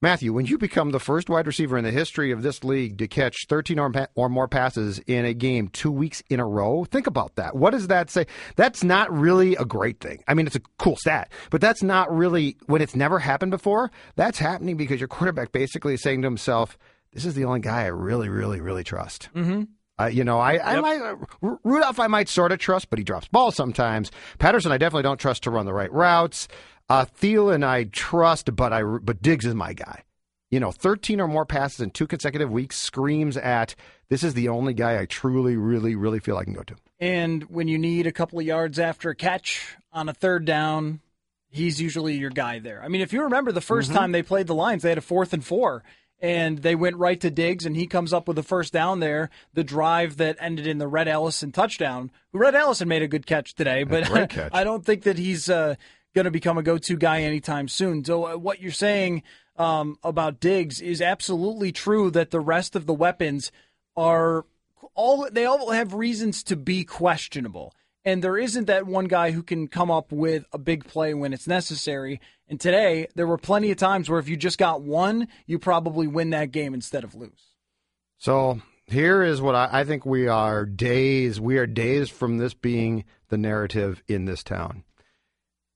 [0.01, 3.07] Matthew, when you become the first wide receiver in the history of this league to
[3.07, 6.85] catch 13 or, pa- or more passes in a game two weeks in a row,
[6.85, 7.55] think about that.
[7.55, 8.27] What does that say?
[8.57, 10.25] That's not really a great thing.
[10.27, 13.93] I mean, it's a cool stat, but that's not really, when it's never happened before,
[14.17, 16.77] that's happening because your quarterback basically is saying to himself,
[17.13, 19.29] this is the only guy I really, really, really trust.
[19.35, 19.63] Mm-hmm.
[20.01, 20.83] Uh, you know, I, I Yep.
[20.83, 24.11] might uh, Rudolph I might sort of trust, but he drops balls sometimes.
[24.39, 26.49] Patterson I definitely don't trust to run the right routes.
[26.89, 30.03] Uh, Thielen I trust, but I but Diggs is my guy.
[30.51, 33.75] You know, 13 or more passes in two consecutive weeks screams at
[34.11, 36.75] this is the only guy I truly, really, really feel I can go to.
[37.01, 41.01] And when you need a couple of yards after a catch on a third down,
[41.49, 42.83] he's usually your guy there.
[42.83, 43.95] I mean, if you remember the 1st Mm-hmm.
[43.95, 45.83] time they played the Lions, they had a fourth and four,
[46.23, 49.29] and they went right to Diggs, and he comes up with the first down there.
[49.55, 52.13] The drive that ended in the Rhett Ellison touchdown.
[52.33, 54.53] Rhett Ellison made a good catch today, but catch.
[54.55, 55.75] I don't think that he's uh,
[56.15, 58.05] going to become a go-to guy anytime soon.
[58.05, 59.25] So uh, what you're saying
[59.57, 62.09] um, about Diggs is absolutely true.
[62.09, 63.51] That the rest of the weapons
[63.97, 64.47] are
[64.95, 67.75] all they all have reasons to be questionable.
[68.05, 71.33] And there isn't that one guy who can come up with a big play when
[71.33, 72.21] it's necessary.
[72.49, 76.09] And today, there were plenty of times where if you just got one, you probably
[76.09, 77.53] win that game instead of lose.
[78.19, 81.41] So here is what I, I think we are days.
[81.41, 84.85] We are days from this being the narrative in this town.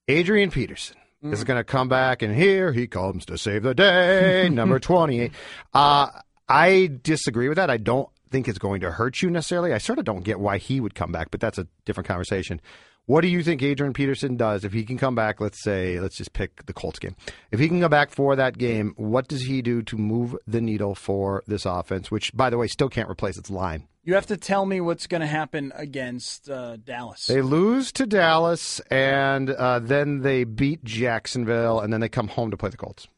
[0.08, 4.48] Adrian Peterson is going to come back, and here he comes to save the day,
[4.52, 5.32] number 28.
[5.74, 6.08] Uh,
[6.48, 7.70] I disagree with that.
[7.70, 9.72] I don't think it's going to hurt you necessarily.
[9.72, 12.60] I sort of don't get why he would come back, but that's a different conversation.
[13.06, 15.40] What do you think Adrian Peterson does if he can come back?
[15.40, 17.16] Let's say, let's just pick the Colts game.
[17.50, 20.60] If he can come back for that game, what does he do to move the
[20.60, 23.88] needle for this offense, which, by the way, still can't replace its line?
[24.04, 27.26] You have to tell me what's going to happen against uh, Dallas.
[27.26, 32.50] They lose to Dallas, and uh, then they beat Jacksonville, and then they come home
[32.50, 33.08] to play the Colts.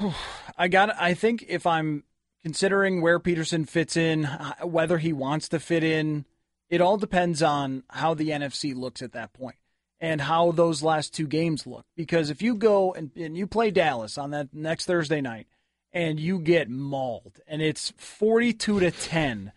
[0.56, 0.94] I got.
[0.98, 2.04] I think if I'm
[2.48, 6.24] considering where Peterson fits in, uh, whether he wants to fit in,
[6.70, 9.56] it all depends on how the NFC looks at that point
[10.00, 11.84] and how those last two games look.
[11.94, 15.46] Because if you go and, and you play Dallas on that next Thursday night
[15.92, 19.52] and you get mauled and it's 42 to 10,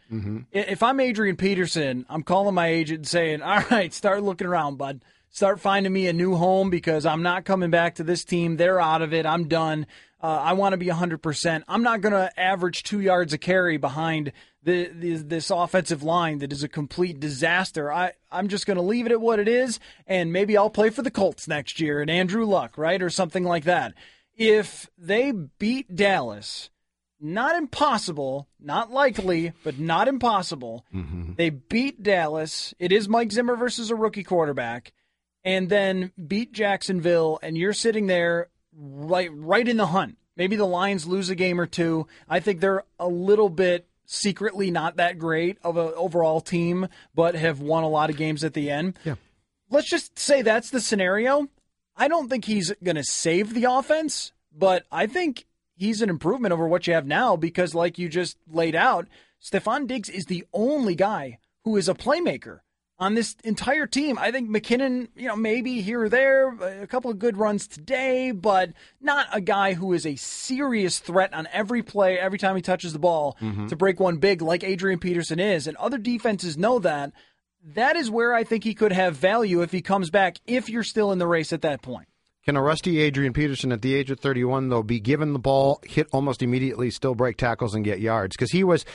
[0.54, 4.47] I- if I'm Adrian Peterson, I'm calling my agent and saying, all right, start looking
[4.47, 5.01] around, bud.
[5.34, 8.58] Start finding me a new home because I'm not coming back to this team.
[8.58, 9.26] They're out of it.
[9.26, 9.88] I'm done.
[10.22, 11.63] Uh, I want to be 100%.
[11.70, 16.39] I'm not going to average two yards a carry behind the, the, this offensive line
[16.39, 17.91] that is a complete disaster.
[17.91, 20.89] I, I'm just going to leave it at what it is, and maybe I'll play
[20.89, 23.02] for the Colts next year and Andrew Luck, right?
[23.02, 23.94] Or something like that.
[24.36, 26.70] If they beat Dallas,
[27.22, 30.86] not impossible, not likely, but not impossible.
[31.38, 32.74] They beat Dallas.
[32.80, 34.91] It is Mike Zimmer versus a rookie quarterback,
[35.43, 40.17] and then beat Jacksonville, and you're sitting there right right in the hunt.
[40.38, 42.08] Maybe the Lions lose a game or two.
[42.30, 47.36] I think they're a little bit secretly not that great of an overall team, but
[47.36, 48.97] have won a lot of games at the end.
[49.04, 49.15] Yeah.
[49.69, 51.47] Let's just say that's the scenario.
[51.95, 56.54] I don't think he's going to save the offense, but I think he's an improvement
[56.54, 59.08] over what you have now because, like you just laid out,
[59.41, 62.60] Stefon Diggs is the only guy who is a playmaker
[63.01, 64.19] on this entire team.
[64.19, 66.49] I think McKinnon, you know, maybe here or there,
[66.83, 71.33] a couple of good runs today, but not a guy who is a serious threat
[71.33, 73.65] on every play, every time he touches the ball mm-hmm.
[73.67, 75.65] to break one big like Adrian Peterson is.
[75.65, 77.11] And other defenses know that.
[77.73, 80.83] That is where I think he could have value if he comes back, if you're
[80.83, 82.07] still in the race at that point.
[82.45, 85.79] Can a rusty Adrian Peterson at the age of 31, though, be given the ball,
[85.85, 88.35] hit almost immediately, still break tackles, and get yards?
[88.35, 88.85] Because he was.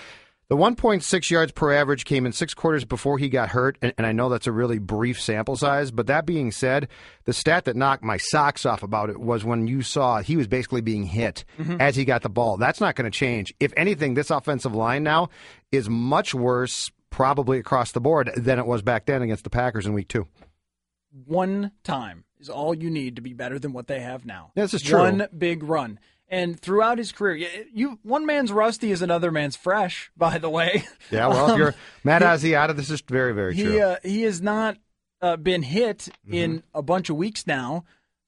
[0.49, 4.07] The 1.6 yards per average came in six quarters before he got hurt, and, and
[4.07, 5.91] I know that's a really brief sample size.
[5.91, 6.87] But that being said,
[7.25, 10.47] the stat that knocked my socks off about it was when you saw he was
[10.47, 11.81] basically being hit mm-hmm.
[11.81, 12.59] as he got the ball.
[12.59, 13.53] That's not going to change.
[13.59, 15.31] If anything, this offensive line now
[15.73, 19.85] is much worse, probably across the board, than it was back then against the Packers
[19.85, 20.29] in week two.
[21.25, 24.53] One time is all you need to be better than what they have now.
[24.55, 25.01] This is true.
[25.01, 25.99] One big run.
[26.29, 30.11] And throughout his career, you, you one man's rusty is another man's fresh.
[30.17, 33.71] By the way, Yeah, well, if you're Um, Matt Asiata, this is very, very true.
[33.73, 34.77] he uh, he has not
[35.23, 36.79] uh, been hit in Mm-hmm.
[36.79, 37.85] a bunch of weeks now,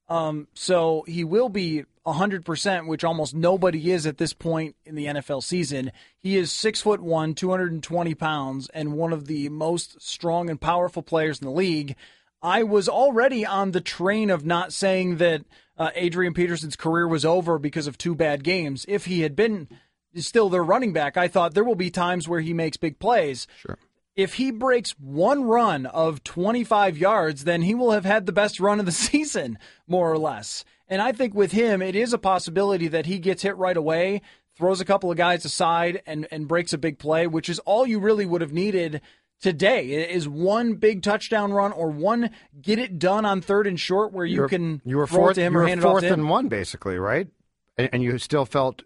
[0.08, 4.94] um, so he will be hundred percent, which almost nobody is at this point in
[4.94, 5.92] the NFL season.
[6.18, 10.00] He is six foot one, two hundred and twenty pounds, and one of the most
[10.00, 11.96] strong and powerful players in the league.
[12.40, 15.42] I was already on the train of not saying that
[15.78, 18.84] uh, Adrian Peterson's career was over because of two bad games.
[18.88, 19.68] If he had been
[20.16, 23.46] still their running back, I thought there will be times where he makes big plays.
[23.60, 23.78] Sure.
[24.16, 28.58] If he breaks one run of 25 yards, then he will have had the best
[28.58, 30.64] run of the season, more or less.
[30.88, 34.22] And I think with him, it is a possibility that he gets hit right away,
[34.56, 37.86] throws a couple of guys aside, and, and breaks a big play, which is all
[37.86, 39.02] you really would have needed
[39.40, 44.12] today is one big touchdown run or one get it done on third and short
[44.12, 45.90] where you You're- can you were fourth, to him you or were hand it off
[45.92, 46.20] fourth to him.
[46.20, 47.28] and one, basically, right?
[47.76, 48.82] And, and you still felt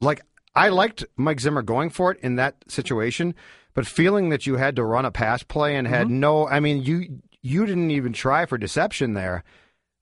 [0.00, 0.20] like
[0.54, 3.34] I liked Mike Zimmer going for it in that situation,
[3.74, 5.94] but feeling that you had to run a pass play and Mm-hmm.
[5.94, 9.44] had no, I mean, you you didn't even try for deception there.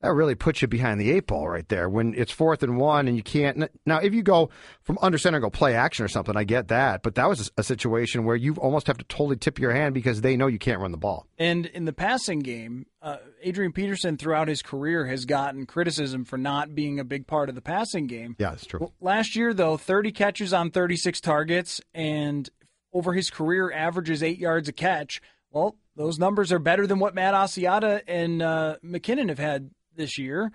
[0.02, 3.06] That really puts you behind the eight ball right there when it's fourth and one
[3.06, 3.70] and you can't.
[3.86, 4.50] Now, if you go
[4.82, 7.04] from under center and go play action or something, I get that.
[7.04, 10.20] But that was a situation where you almost have to totally tip your hand because
[10.20, 11.28] they know you can't run the ball.
[11.38, 16.36] And in the passing game, uh, Adrian Peterson throughout his career has gotten criticism for
[16.36, 18.34] not being a big part of the passing game.
[18.40, 18.92] Yeah, that's true.
[19.00, 22.50] Last year, though, 30 catches on 36 targets, and
[22.92, 25.22] over his career, averages eight yards a catch.
[25.52, 30.18] Well, those numbers are better than what Matt Asiata and uh, McKinnon have had this
[30.18, 30.52] year.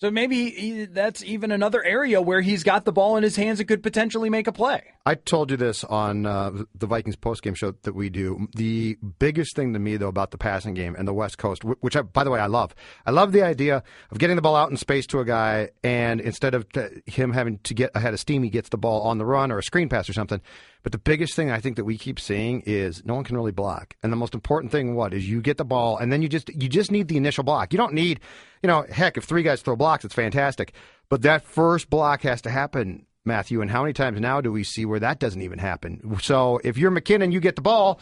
[0.00, 3.58] So maybe he, that's even another area where he's got the ball in his hands
[3.58, 4.84] and could potentially make a play.
[5.04, 8.46] I told you this on uh, the Vikings postgame show that we do.
[8.54, 11.96] The biggest thing to me, though, about the passing game and the West Coast, which,
[11.96, 12.76] I, by the way, I love.
[13.06, 16.20] I love the idea of getting the ball out in space to a guy, and
[16.20, 16.66] instead of
[17.06, 19.58] him having to get ahead of steam, he gets the ball on the run or
[19.58, 20.40] a screen pass or something.
[20.88, 23.52] But the biggest thing I think that we keep seeing is no one can really
[23.52, 23.94] block.
[24.02, 26.48] And the most important thing, what is you get the ball, and then you just
[26.48, 27.74] you just need the initial block.
[27.74, 28.20] You don't need,
[28.62, 30.72] you know, heck, if three guys throw blocks, it's fantastic.
[31.10, 34.64] But that first block has to happen Matthew, and how many times now do we
[34.64, 36.16] see where that doesn't even happen?
[36.22, 38.00] So if you're McKinnon, you get the ball,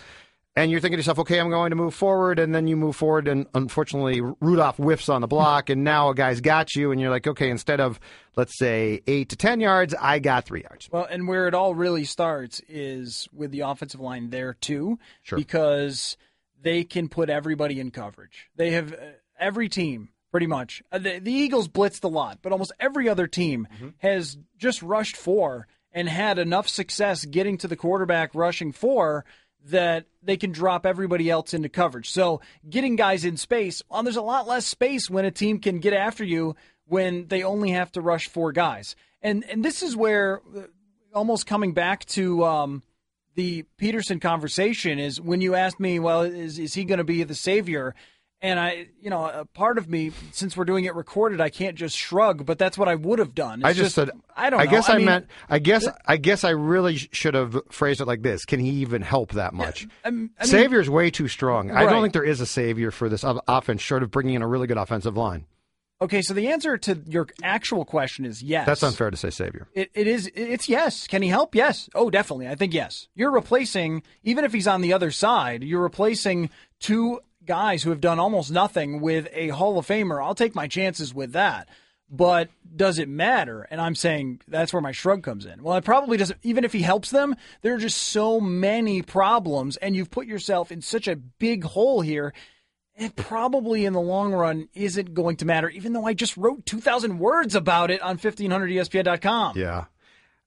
[0.56, 2.96] and you're thinking to yourself, okay, I'm going to move forward, and then you move
[2.96, 7.00] forward, and unfortunately, Rudolph whiffs on the block, and now a guy's got you, and
[7.00, 8.00] you're like, okay, instead of,
[8.36, 10.88] let's say, eight to 10 yards, I got three yards.
[10.90, 15.38] Well, and where it all really starts is with the offensive line there too, Sure.
[15.38, 16.16] because
[16.60, 18.48] they can put everybody in coverage.
[18.56, 18.96] They have uh,
[19.38, 20.82] every team pretty much.
[20.90, 25.16] Uh, the, the Eagles blitzed a lot, but almost every other team has just rushed
[25.16, 29.24] four and had enough success getting to the quarterback rushing four
[29.70, 32.10] that they can drop everybody else into coverage.
[32.10, 35.78] So getting guys in space, well, there's a lot less space when a team can
[35.78, 38.96] get after you when they only have to rush four guys.
[39.22, 40.62] And and this is where uh,
[41.14, 42.82] almost coming back to um,
[43.34, 47.22] the Peterson conversation is when you asked me, well, is is he going to be
[47.24, 47.94] the savior?
[48.42, 51.74] And I, you know, a part of me, since we're doing it recorded, I can't
[51.74, 53.64] just shrug, but that's what I would have done.
[53.64, 54.60] I It's just, said, I don't.
[54.60, 54.70] I know.
[54.70, 58.20] guess I, mean, meant, I guess, I guess I really should have phrased it like
[58.20, 58.44] this.
[58.44, 59.88] Can he even help that much?
[60.04, 61.70] I mean- I mean- Savior's way too strong.
[61.70, 64.46] I don't think there is a savior for this offense, short of bringing in a
[64.46, 65.46] really good offensive line.
[65.98, 68.66] Okay, so the answer to your actual question is yes.
[68.66, 69.66] That's unfair to say savior.
[69.72, 70.30] It, it is.
[70.34, 71.06] It's yes.
[71.06, 71.54] Can he help?
[71.54, 71.88] Yes.
[71.94, 72.48] Oh, definitely.
[72.48, 73.08] I think yes.
[73.14, 78.00] You're replacing, even if he's on the other side, you're replacing two guys who have
[78.00, 80.22] done almost nothing with a Hall of Famer.
[80.22, 81.68] I'll take my chances with that.
[82.08, 83.62] But does it matter?
[83.62, 85.62] And I'm saying that's where my shrug comes in.
[85.62, 86.38] Well, it probably doesn't.
[86.44, 90.70] Even if he helps them, there are just so many problems, and you've put yourself
[90.70, 92.32] in such a big hole here.
[92.94, 96.64] It probably in the long run isn't going to matter, even though I just wrote
[96.64, 99.58] 2,000 words about it on 1500ESPN.com.
[99.58, 99.86] Yeah.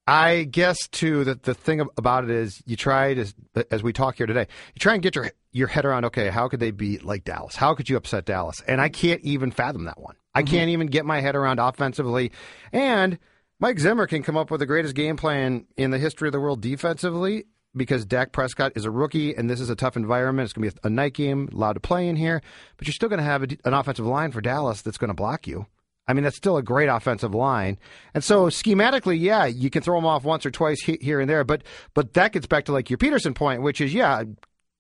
[0.10, 3.34] I guess too that the thing about it is you try to,
[3.72, 6.06] as we talk here today, you try and get your your head around.
[6.06, 7.56] Okay, how could they beat like Dallas?
[7.56, 8.62] How could you upset Dallas?
[8.68, 10.16] And I can't even fathom that one.
[10.34, 10.52] I Mm-hmm.
[10.52, 12.32] can't even get my head around offensively.
[12.72, 13.18] And
[13.60, 16.40] Mike Zimmer can come up with the greatest game plan in the history of the
[16.40, 17.46] world defensively
[17.76, 20.46] because Dak Prescott is a rookie and this is a tough environment.
[20.46, 22.42] It's going to be a night game, allowed to play in here,
[22.78, 25.14] but you're still going to have a, an offensive line for Dallas that's going to
[25.14, 25.66] block you.
[26.10, 27.78] I mean, that's still a great offensive line.
[28.16, 31.44] And so schematically, yeah, you can throw them off once or twice here and there,
[31.44, 34.24] but but that gets back to like your Peterson point, which is yeah,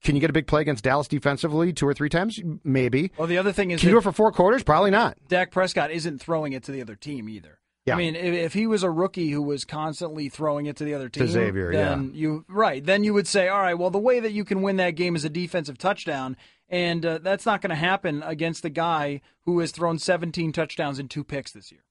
[0.03, 2.39] can you get a big play against Dallas defensively two or three times?
[2.63, 3.11] Maybe.
[3.15, 4.63] Well, the other thing is Can you do it for four quarters?
[4.63, 5.17] Probably not.
[5.27, 7.59] Dak Prescott isn't throwing it to the other team either.
[7.85, 7.93] Yeah.
[7.93, 10.95] I mean, if, if he was a rookie who was constantly throwing it to the
[10.95, 13.99] other team, to Xavier, then you right, then you would say, all right, well, the
[13.99, 16.37] way that you can win that game is a defensive touchdown,
[16.69, 20.99] and uh, that's not going to happen against the guy who has thrown 17 touchdowns
[20.99, 21.81] and two picks this year.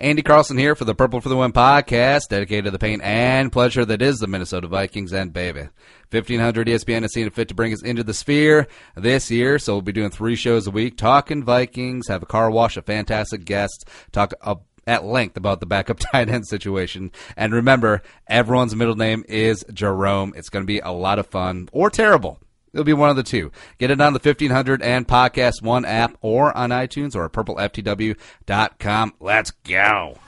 [0.00, 3.52] Andy Carlson here for the Purple for the Win podcast, dedicated to the pain and
[3.52, 5.68] pleasure that is the Minnesota Vikings and baby.
[6.10, 8.66] 1500 ESPN has seen it fit to bring us into the sphere
[8.96, 12.50] this year, so we'll be doing three shows a week, talking Vikings, have a car
[12.50, 14.54] wash, a fantastic guest, talk uh,
[14.86, 17.10] at length about the backup tight end situation.
[17.36, 20.32] And remember, everyone's middle name is Jerome.
[20.36, 22.38] It's going to be a lot of fun or terrible.
[22.72, 23.50] It'll be one of the two.
[23.78, 29.14] Get it on the 1500 and Podcast One app or on iTunes or purpleftw.com.
[29.18, 30.18] Let's go.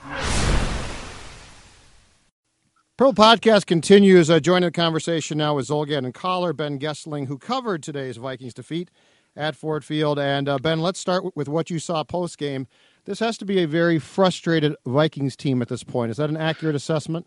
[2.95, 4.29] Pearl Podcast continues.
[4.29, 8.53] Uh, joining the conversation now is Zulgad and Coller, Ben Goessling, who covered today's Vikings
[8.53, 8.91] defeat
[9.35, 10.19] at Ford Field.
[10.19, 12.67] And uh, Ben, let's start with what you saw post game.
[13.05, 16.11] This has to be a very frustrated Vikings team at this point.
[16.11, 17.25] Is that an accurate assessment?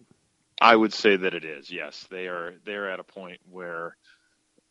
[0.60, 1.70] I would say that it is.
[1.70, 2.54] Yes, they are.
[2.64, 3.96] They are at a point where,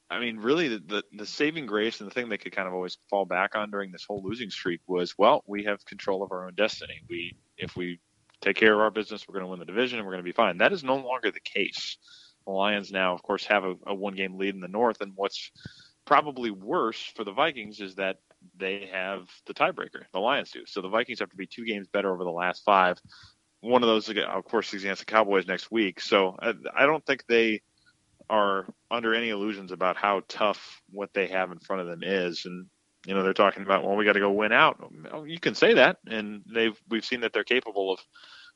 [0.10, 2.74] I mean, really, the, the the saving grace and the thing they could kind of
[2.74, 6.32] always fall back on during this whole losing streak was, well, we have control of
[6.32, 7.02] our own destiny.
[7.08, 8.00] We, if we
[8.42, 10.28] take care of our business, we're going to win the division and we're going to
[10.28, 10.58] be fine.
[10.58, 11.98] That is no longer the case.
[12.46, 15.14] The Lions now, of course, have a, a one game lead in the North, and
[15.16, 15.52] what's
[16.06, 18.18] probably worse for the Vikings is that
[18.58, 20.04] they have the tiebreaker.
[20.14, 20.64] The Lions do.
[20.66, 23.00] So the Vikings have to be two games better over the last five.
[23.62, 26.00] One of those, of course, is against the Cowboys next week.
[26.00, 27.62] So I, I don't think they
[28.30, 32.44] are under any illusions about how tough what they have in front of them is.
[32.46, 32.68] And
[33.06, 34.92] you know, they're talking about, well, we got to go win out.
[35.28, 38.00] You can say that, and they've we've seen that they're capable of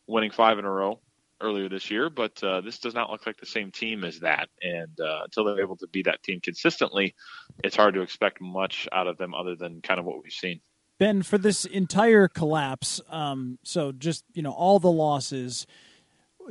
[0.08, 1.00] winning five in a row
[1.42, 4.50] earlier this year, but uh, this does not look like the same team as that.
[4.62, 7.16] And uh, until they're able to be that team consistently,
[7.64, 10.62] it's hard to expect much out of them other than kind of what we've seen.
[10.98, 15.66] Ben, for this entire collapse, um, so just you know all the losses,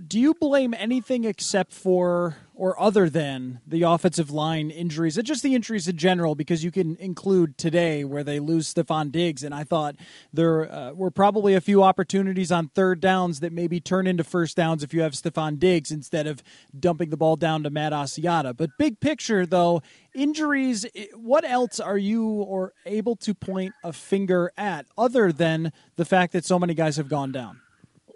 [0.07, 5.43] do you blame anything except for or other than the offensive line injuries and just
[5.43, 6.35] the injuries in general?
[6.35, 9.97] Because you can include today where they lose Stefon Diggs, and I thought
[10.33, 14.57] there uh, were probably a few opportunities on third downs that maybe turn into first
[14.57, 16.43] downs if you have Stefon Diggs instead of
[16.79, 18.57] dumping the ball down to Matt Asiata.
[18.57, 19.83] But big picture, though,
[20.15, 20.87] injuries.
[21.15, 26.33] What else are you or able to point a finger at other than the fact
[26.33, 27.61] that so many guys have gone down?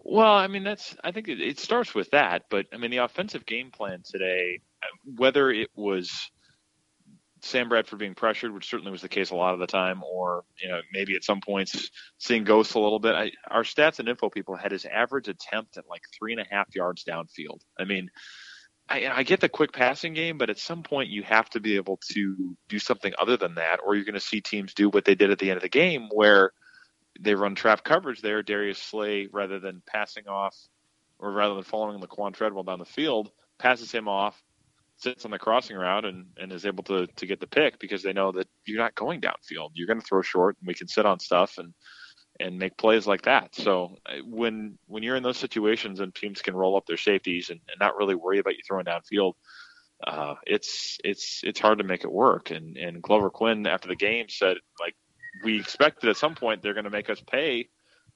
[0.04, 2.98] Well, I mean, that's I think it, it starts with that, but I mean, the
[2.98, 4.60] offensive game plan today,
[5.04, 6.10] whether it was
[7.42, 10.44] Sam Bradford being pressured, which certainly was the case a lot of the time, or
[10.60, 13.14] you know maybe at some points seeing ghosts a little bit.
[13.14, 16.46] I, our stats and info people had his average attempt at like three and a
[16.50, 17.60] half yards downfield.
[17.78, 18.10] I mean,
[18.88, 21.76] I, I get the quick passing game, but at some point you have to be
[21.76, 25.04] able to do something other than that, or you're going to see teams do what
[25.04, 26.52] they did at the end of the game, where
[27.20, 28.42] they run trap coverage there.
[28.42, 30.56] Darius Slay, rather than passing off,
[31.18, 34.42] or rather than following Laquan Treadwell down the field, passes him off,
[34.96, 38.02] sits on the crossing route, and, and is able to to get the pick because
[38.02, 39.70] they know that you're not going downfield.
[39.74, 41.74] You're going to throw short, and we can sit on stuff and
[42.40, 43.54] and make plays like that.
[43.54, 47.50] So uh, when when you're in those situations and teams can roll up their safeties
[47.50, 49.34] and, and not really worry about you throwing downfield,
[50.06, 52.50] uh, it's it's it's hard to make it work.
[52.50, 54.96] And and Glover Quinn after the game said like
[55.44, 57.68] we expected at some point they're going to make us pay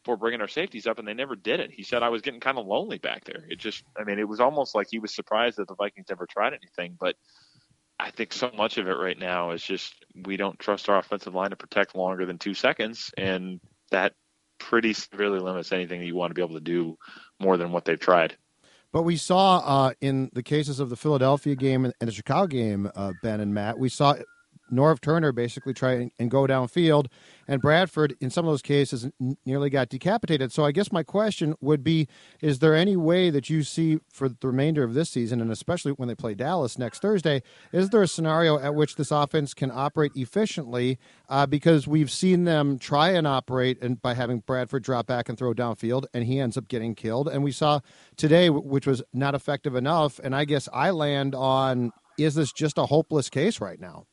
[0.04, 1.70] for bringing our safeties up, and they never did it.
[1.72, 3.44] He said I was getting kind of lonely back there.
[3.48, 6.26] It just I mean it was almost like he was surprised that the Vikings never
[6.26, 7.16] tried anything, but.
[7.98, 9.94] I think so much of it right now is just
[10.26, 13.58] we don't trust our offensive line to protect longer than two seconds, and
[13.90, 14.12] that
[14.58, 16.96] pretty severely limits anything that you want to be able to do
[17.40, 18.36] more than what they've tried.
[18.92, 22.90] But we saw uh, in the cases of the Philadelphia game and the Chicago game,
[22.94, 24.14] uh, Ben and Matt, we saw
[24.72, 27.06] Norv Turner basically try and go downfield,
[27.46, 29.08] and Bradford in some of those cases
[29.44, 30.52] nearly got decapitated.
[30.52, 32.08] So I guess my question would be:
[32.40, 35.92] Is there any way that you see for the remainder of this season, and especially
[35.92, 37.42] when they play Dallas next Thursday,
[37.72, 40.98] is there a scenario at which this offense can operate efficiently?
[41.28, 45.38] Uh, because we've seen them try and operate and by having Bradford drop back and
[45.38, 47.28] throw downfield, and he ends up getting killed.
[47.28, 47.80] And we saw
[48.16, 50.18] today, which was not effective enough.
[50.18, 54.06] And I guess I land on: Is this just a hopeless case right now?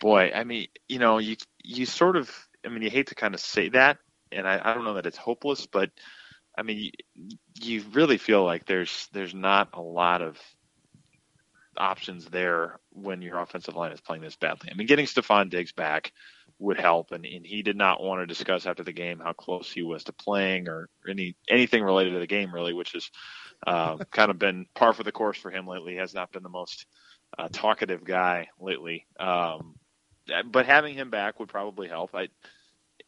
[0.00, 2.30] Boy, I mean, you know, you you sort of,
[2.64, 3.98] I mean, you hate to kind of say that,
[4.32, 5.90] and I, I don't know that it's hopeless, but
[6.56, 10.38] I mean, you, you really feel like there's there's not a lot of
[11.76, 14.68] options there when your offensive line is playing this badly.
[14.70, 16.12] I mean, getting Stefon Diggs back
[16.58, 19.70] would help, and, and he did not want to discuss after the game how close
[19.70, 23.10] he was to playing or any anything related to the game really, which has
[23.66, 25.92] uh, kind of been par for the course for him lately.
[25.92, 26.86] He has not been the most
[27.38, 29.06] uh, talkative guy lately.
[29.20, 29.76] Um,
[30.50, 32.14] but having him back would probably help.
[32.14, 32.28] I,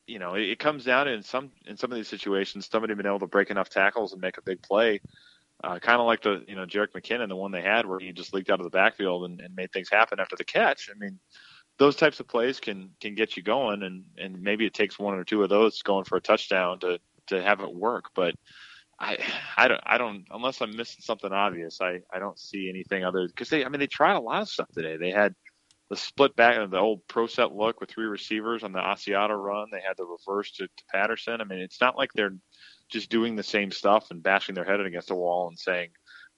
[0.06, 3.06] you know, it, it comes down in some in some of these situations, somebody being
[3.06, 5.00] able to break enough tackles and make a big play,
[5.62, 8.12] uh, kind of like the you know Jerick McKinnon, the one they had where he
[8.12, 10.90] just leaked out of the backfield and, and made things happen after the catch.
[10.90, 11.18] I mean,
[11.78, 15.14] those types of plays can can get you going, and and maybe it takes one
[15.14, 16.98] or two of those going for a touchdown to
[17.28, 18.34] to have it work, but.
[19.02, 19.16] I,
[19.56, 23.26] I don't, I don't, unless I'm missing something obvious, I, I don't see anything other
[23.26, 24.98] because they, I mean, they tried a lot of stuff today.
[24.98, 25.34] They had,
[25.90, 29.66] the split back, the old pro set look with three receivers on the Asiata run.
[29.70, 31.40] They had the reverse to, to Patterson.
[31.40, 32.36] I mean, it's not like they're
[32.88, 35.90] just doing the same stuff and bashing their head against the wall and saying,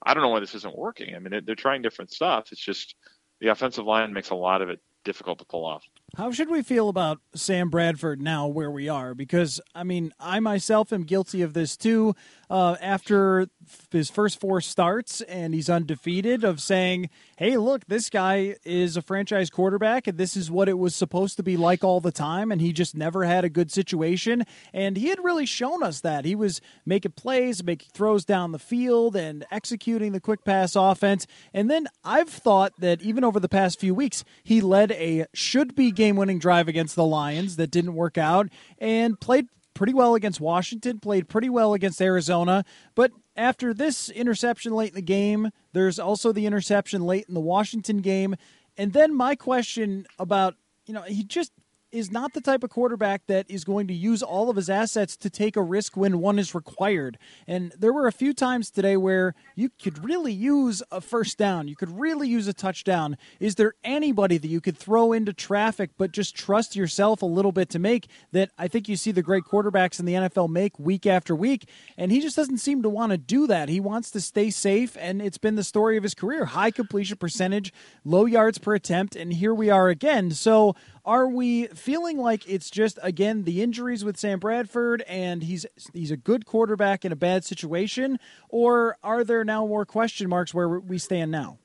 [0.04, 1.14] I don't know why this isn't working.
[1.14, 2.48] I mean, they're trying different stuff.
[2.50, 2.96] It's just
[3.40, 5.84] the offensive line makes a lot of it difficult to pull off.
[6.16, 9.14] How should we feel about Sam Bradford now where we are?
[9.14, 12.14] Because, I mean, I myself am guilty of this too.
[12.52, 13.48] Uh, after
[13.90, 19.00] his first four starts and he's undefeated, of saying, hey, look, this guy is a
[19.00, 22.52] franchise quarterback and this is what it was supposed to be like all the time.
[22.52, 24.44] And he just never had a good situation.
[24.74, 26.26] And he had really shown us that.
[26.26, 31.26] He was making plays, making throws down the field, and executing the quick pass offense.
[31.54, 35.74] And then I've thought that even over the past few weeks, he led a should
[35.74, 40.14] be game winning drive against the Lions that didn't work out and played pretty well
[40.14, 42.64] against Washington, played pretty well against Arizona.
[42.94, 47.40] But after this interception late in the game, there's also the interception late in the
[47.40, 48.36] Washington game.
[48.76, 50.54] And then my question about,
[50.86, 51.52] you know, he just
[51.92, 55.16] is not the type of quarterback that is going to use all of his assets
[55.18, 57.18] to take a risk when one is required.
[57.46, 61.68] And there were a few times today where you could really use a first down,
[61.68, 63.16] you could really use a touchdown.
[63.40, 67.52] Is there anybody that you could throw into traffic but just trust yourself a little
[67.52, 70.78] bit to make that I think you see the great quarterbacks in the NFL make
[70.78, 71.68] week after week?
[71.96, 73.68] And he just doesn't seem to want to do that.
[73.68, 77.16] He wants to stay safe, and it's been the story of his career high completion
[77.16, 77.72] percentage,
[78.04, 80.30] low yards per attempt, and here we are again.
[80.30, 80.74] So,
[81.04, 86.10] are we feeling like it's just again the injuries with Sam Bradford and he's he's
[86.10, 90.68] a good quarterback in a bad situation, or are there now more question marks where
[90.68, 91.58] we stand now?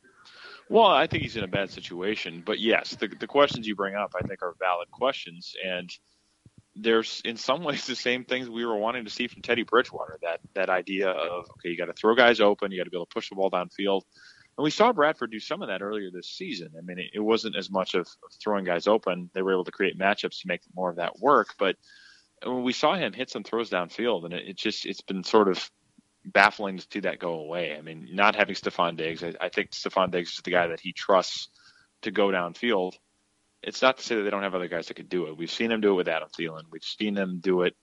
[0.69, 3.95] Well, I think he's in a bad situation, but yes, the the questions you bring
[3.95, 5.89] up I think are valid questions, and
[6.75, 10.19] there's in some ways the same things we were wanting to see from Teddy Bridgewater.
[10.21, 12.97] That that idea of okay, you got to throw guys open, you got to be
[12.97, 14.01] able to push the ball downfield.
[14.57, 16.69] And we saw Bradford do some of that earlier this season.
[16.77, 18.07] I mean, it, it wasn't as much of,
[18.41, 19.29] throwing guys open.
[19.33, 21.49] They were able to create matchups to make more of that work.
[21.59, 21.75] But
[22.43, 25.47] when we saw him hit some throws downfield, and it, it just it's been sort
[25.47, 25.69] of
[26.25, 27.75] baffling to see that go away.
[27.75, 30.79] I mean, not having Stefon Diggs, I, I think Stefon Diggs is the guy that
[30.79, 31.49] he trusts
[32.01, 32.93] to go downfield.
[33.63, 35.37] It's not to say that they don't have other guys that could do it.
[35.37, 36.63] We've seen him do it with Adam Thielen.
[36.71, 37.75] We've seen them do it,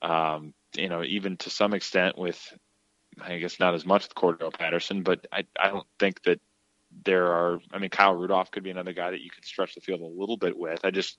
[0.00, 2.40] um, you know, even to some extent with
[3.22, 6.40] I guess not as much with Cordarrelle Patterson, but I, I don't think that
[7.04, 7.60] there are.
[7.72, 10.06] I mean, Kyle Rudolph could be another guy that you could stretch the field a
[10.06, 10.84] little bit with.
[10.84, 11.18] I just,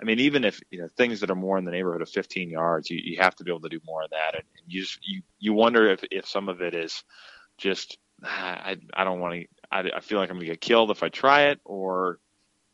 [0.00, 2.50] I mean, even if you know things that are more in the neighborhood of 15
[2.50, 4.82] yards, you, you have to be able to do more of that, and, and you
[4.82, 7.04] just you you wonder if if some of it is
[7.58, 8.28] just ah,
[8.64, 9.46] I I don't want to.
[9.70, 12.18] I, I feel like I'm going to get killed if I try it, or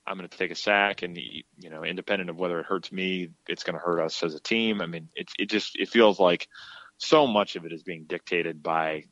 [0.06, 3.30] I'm going to take a sack, and you know, independent of whether it hurts me,
[3.48, 4.80] it's going to hurt us as a team.
[4.80, 6.48] I mean, it it just it feels like
[6.98, 9.04] so much of it is being dictated by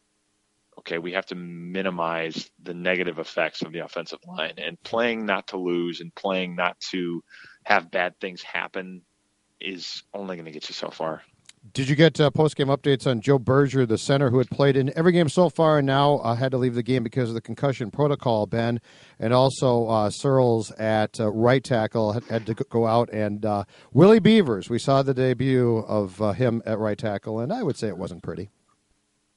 [0.79, 5.49] okay, we have to minimize the negative effects of the offensive line and playing not
[5.49, 7.23] to lose and playing not to
[7.65, 9.03] have bad things happen
[9.61, 11.23] is only going to get you so far.
[11.73, 14.77] Did you get uh, post game updates on Joe Berger, the center who had played
[14.77, 17.35] in every game so far and now uh, had to leave the game because of
[17.35, 18.81] the concussion protocol, Ben?
[19.19, 23.09] And also uh, Sirles at uh, right tackle had, had, to go out.
[23.11, 27.51] And uh, Willie Beavers, we saw the debut of uh, him at right tackle, and
[27.51, 28.51] I would say it wasn't pretty.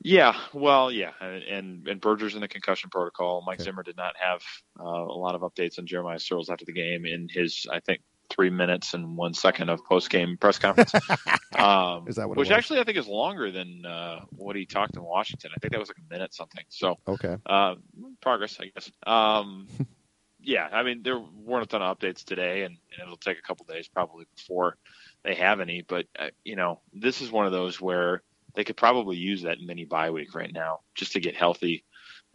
[0.04, 3.44] Yeah, well, yeah, and and Berger's in the concussion protocol.
[3.48, 3.64] Mike okay.
[3.64, 4.44] Zimmer did not have
[4.80, 8.02] uh, a lot of updates on Jeremiah Sirles after the game in his, I think,
[8.30, 10.94] three minutes and one second of post game press conference.
[11.58, 14.96] um, is that what which actually I think is longer than uh, what he talked
[14.96, 15.52] in Washington.
[15.56, 16.64] I think that was like a minute something.
[16.70, 17.76] So okay, uh,
[18.22, 18.92] progress, I guess.
[19.06, 19.68] Um,
[20.42, 23.42] yeah, I mean there weren't a ton of updates today, and, and it'll take a
[23.42, 24.78] couple days probably before
[25.24, 25.84] they have any.
[25.88, 28.22] But uh, you know, this is one of those where
[28.56, 31.84] they could probably use that mini bye week right now just to get healthy,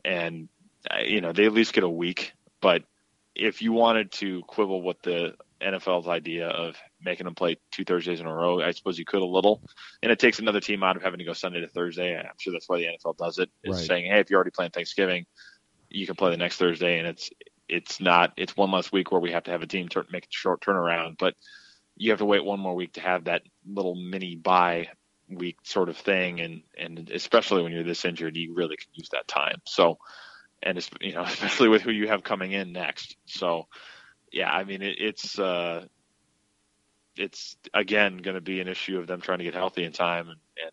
[0.04, 0.48] and
[0.90, 2.32] uh, you know they at least get a week.
[2.60, 2.84] But
[3.34, 8.20] if you wanted to quibble with the NFL's idea of making them play two Thursdays
[8.20, 9.62] in a row, I suppose you could a little,
[10.02, 12.16] and it takes another team out of having to go Sunday to Thursday.
[12.16, 13.50] I'm sure that's why the NFL does it.
[13.64, 13.86] Is right.
[13.86, 15.26] saying, hey, if you're already playing Thanksgiving,
[15.88, 17.30] you can play the next Thursday, and it's
[17.68, 20.24] it's not it's one less week where we have to have a team turn, make
[20.24, 21.34] a short turnaround, but
[21.96, 24.88] you have to wait one more week to have that little mini bye
[25.28, 29.08] week sort of thing, and and especially when you're this injured, you really can use
[29.10, 29.60] that time.
[29.66, 29.98] So,
[30.62, 33.16] and it's, you know especially with who you have coming in next.
[33.26, 33.68] So,
[34.32, 35.86] yeah, I mean it, it's uh,
[37.16, 40.28] it's again going to be an issue of them trying to get healthy in time,
[40.28, 40.72] and, and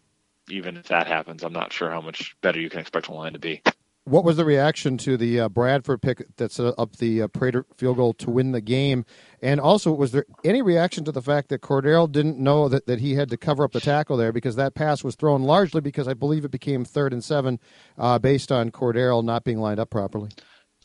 [0.49, 3.33] even if that happens, I'm not sure how much better you can expect the line
[3.33, 3.61] to be.
[4.05, 7.67] What was the reaction to the uh, Bradford pick that set up the uh, Prater
[7.77, 9.05] field goal to win the game?
[9.39, 13.01] And also, was there any reaction to the fact that Cordarrelle didn't know that, that
[13.01, 16.07] he had to cover up the tackle there because that pass was thrown largely because
[16.07, 17.59] I believe it became third and seven
[17.99, 20.31] uh, based on Cordarrelle not being lined up properly?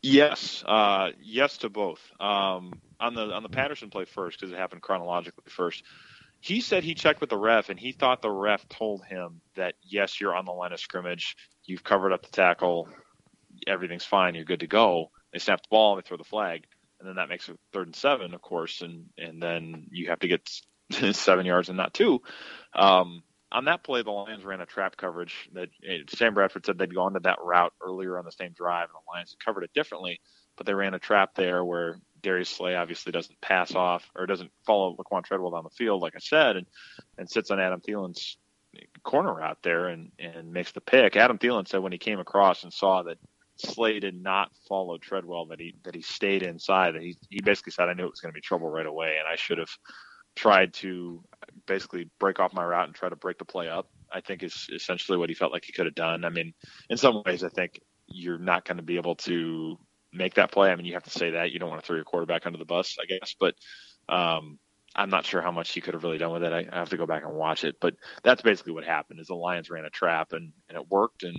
[0.05, 2.01] Yes, uh, yes to both.
[2.21, 5.83] Um, on the on the Patterson play first because it happened chronologically first.
[6.41, 9.77] He said he checked with the ref and he thought the ref told him that
[9.83, 12.87] yes, you're on the line of scrimmage, you've covered up the tackle,
[13.67, 15.11] everything's fine, you're good to go.
[15.33, 16.65] They snap the ball, and they throw the flag,
[17.01, 20.21] and then that makes it third and seven, of course, and and then you have
[20.21, 20.51] to get
[21.17, 22.21] seven yards and not two.
[22.75, 23.23] Um,
[23.55, 26.95] on that play, the Lions ran a trap coverage that eh, Sam Bradford said they'd
[26.95, 30.21] gone to that route earlier on the same drive, and the Lions covered it differently,
[30.57, 34.51] but they ran a trap there where Darius Slay obviously doesn't pass off or doesn't
[34.67, 36.67] follow Laquan Treadwell down the field, like I said, and,
[37.17, 38.39] and sits on Adam Thielen's
[39.05, 41.17] corner out there and, and makes the pick.
[41.17, 43.19] Adam Thielen said when he came across and saw that
[43.57, 46.97] Slay did not follow Treadwell, that he that he stayed inside.
[46.97, 49.17] That he he basically said, "I knew it was going to be trouble right away,
[49.21, 49.71] and I should have
[50.35, 51.22] tried to
[51.66, 54.68] basically break off my route and try to break the play up." I think is
[54.72, 56.24] essentially what he felt like he could have done.
[56.24, 56.55] I mean,
[56.89, 59.76] in some ways, I think you're not going to be able to
[60.12, 60.70] make that play.
[60.70, 62.59] I mean, you have to say that you don't want to throw your quarterback under
[62.59, 63.55] the bus, I guess, but
[64.09, 64.59] um,
[64.95, 66.53] I'm not sure how much he could have really done with it.
[66.53, 69.20] I, I have to go back and watch it, but that's basically what happened.
[69.20, 71.37] Is the Lions ran a trap and, and it worked, and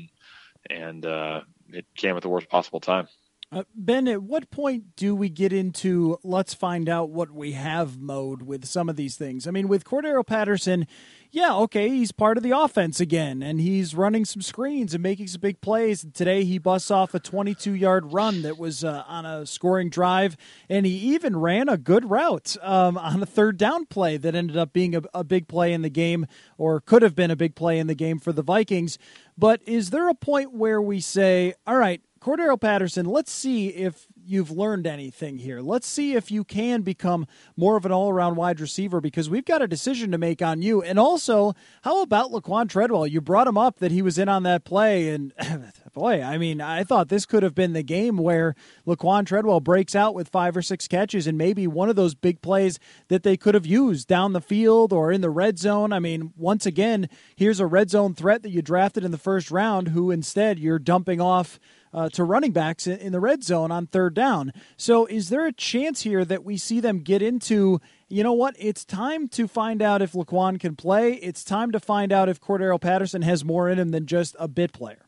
[0.70, 3.08] and uh, it came at the worst possible time.
[3.56, 7.98] Uh, ben, at what point do we get into let's find out what we have
[7.98, 9.48] mode with some of these things?
[9.48, 10.86] I mean, with Cordarrelle Patterson,
[11.32, 15.28] yeah, okay, he's part of the offense again, and he's running some screens and making
[15.28, 16.06] some big plays.
[16.14, 20.36] Today, he busts off a 22 yard run that was uh, on a scoring drive,
[20.70, 24.58] and he even ran a good route um, on a third down play that ended
[24.58, 26.28] up being a, a big play in the game,
[26.58, 28.98] or could have been a big play in the game for the Vikings.
[29.38, 34.08] But is there a point where we say, all right, Cordarrelle Patterson, let's see if
[34.26, 35.62] you've learned anything here.
[35.62, 39.46] Let's see if you can become more of an all around wide receiver because we've
[39.46, 40.82] got a decision to make on you.
[40.82, 41.54] And also,
[41.84, 43.06] how about Laquan Treadwell?
[43.06, 45.10] You brought him up that he was in on that play.
[45.10, 45.34] And
[45.94, 48.56] boy, I mean, I thought this could have been the game where
[48.88, 52.42] Laquan Treadwell breaks out with five or six catches and maybe one of those big
[52.42, 55.94] plays that they could have used down the field or in the red zone.
[55.94, 59.52] I mean, once again, here's a red zone threat that you drafted in the first
[59.52, 61.60] round who instead you're dumping off
[61.96, 64.52] uh, to running backs in, the red zone on third down.
[64.76, 67.80] So, is there a chance here that we see them get into?
[68.10, 68.54] You know what?
[68.60, 71.14] It's time to find out if Laquan can play.
[71.14, 74.50] It's time to find out if Cordarrelle Patterson has more in him than just a
[74.50, 75.06] bit player.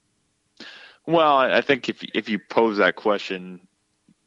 [1.05, 3.67] Well, I think if if you pose that question,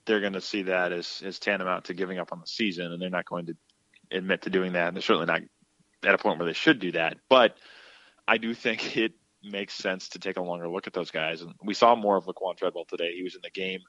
[0.05, 3.01] they're going to see that as as tantamount to giving up on the season, and
[3.01, 3.57] they're not going to
[4.11, 4.89] admit to doing that.
[4.89, 5.41] And they're certainly not
[6.05, 7.17] at a point where they should do that.
[7.31, 7.57] But
[8.29, 9.13] I do think it
[9.43, 11.43] makes sense to take a longer look at those guys.
[11.43, 13.15] And we saw more of Laquan Treadwell today.
[13.15, 13.81] He was in the game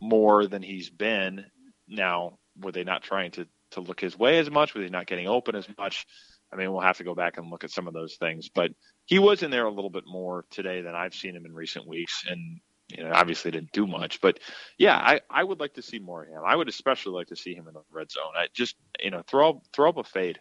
[0.00, 1.44] more than he's been.
[1.88, 4.74] Now, were they not trying to to look his way as much?
[4.74, 6.06] Were they not getting open as much?
[6.52, 8.48] I mean, we'll have to go back and look at some of those things.
[8.48, 8.72] But
[9.04, 11.86] he was in there a little bit more today than I've seen him in recent
[11.86, 14.20] weeks, and you know, obviously didn't do much.
[14.20, 14.40] But
[14.78, 16.42] yeah, I I would like to see more of him.
[16.44, 18.32] I would especially like to see him in the red zone.
[18.36, 20.40] I just you know throw throw up a fade.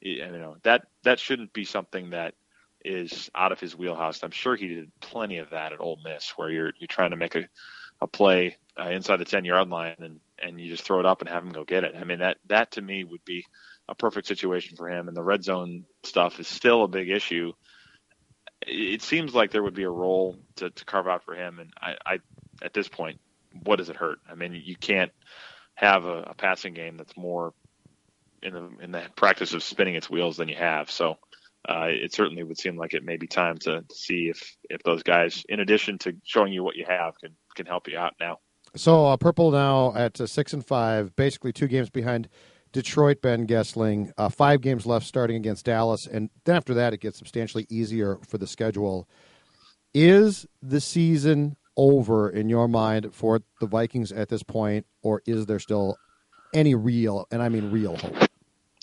[0.00, 2.34] You know that that shouldn't be something that
[2.84, 4.22] is out of his wheelhouse.
[4.22, 7.16] I'm sure he did plenty of that at Ole Miss, where you're you're trying to
[7.16, 7.48] make a
[8.00, 11.20] a play uh, inside the 10 yard line and and you just throw it up
[11.20, 11.94] and have him go get it.
[11.98, 13.44] I mean that that to me would be
[13.88, 15.08] a perfect situation for him.
[15.08, 17.52] And the red zone stuff is still a big issue.
[18.66, 21.58] it seems like there would be a role to, to carve out for him.
[21.58, 22.18] And I, I,
[22.60, 23.18] at this point,
[23.64, 24.18] what does it hurt?
[24.30, 25.12] I mean, you can't
[25.74, 27.54] have a, a passing game that's more
[28.42, 30.90] in the in the practice of spinning its wheels than you have.
[30.90, 31.18] So
[31.68, 35.02] uh, it certainly would seem like it may be time to see if if those
[35.02, 38.38] guys, in addition to showing you what you have, can can help you out now.
[38.76, 42.28] So uh, purple now at uh, six and five, basically two games behind
[42.72, 43.22] Detroit.
[43.22, 47.18] Ben Goessling, uh, five games left, starting against Dallas, and then after that, it gets
[47.18, 49.08] substantially easier for the schedule.
[49.94, 55.46] Is the season over in your mind for the Vikings at this point, or is
[55.46, 55.96] there still
[56.54, 58.28] any real, and I mean real hope?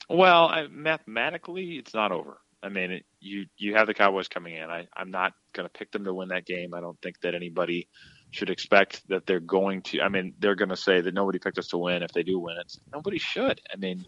[0.10, 2.38] Well, I, mathematically, it's not over.
[2.66, 4.70] I mean, you you have the Cowboys coming in.
[4.70, 6.74] I, I'm not going to pick them to win that game.
[6.74, 7.88] I don't think that anybody
[8.32, 10.02] should expect that they're going to.
[10.02, 12.40] I mean, they're going to say that nobody picked us to win if they do
[12.40, 12.76] win it.
[12.92, 13.62] Nobody should.
[13.72, 14.06] I mean,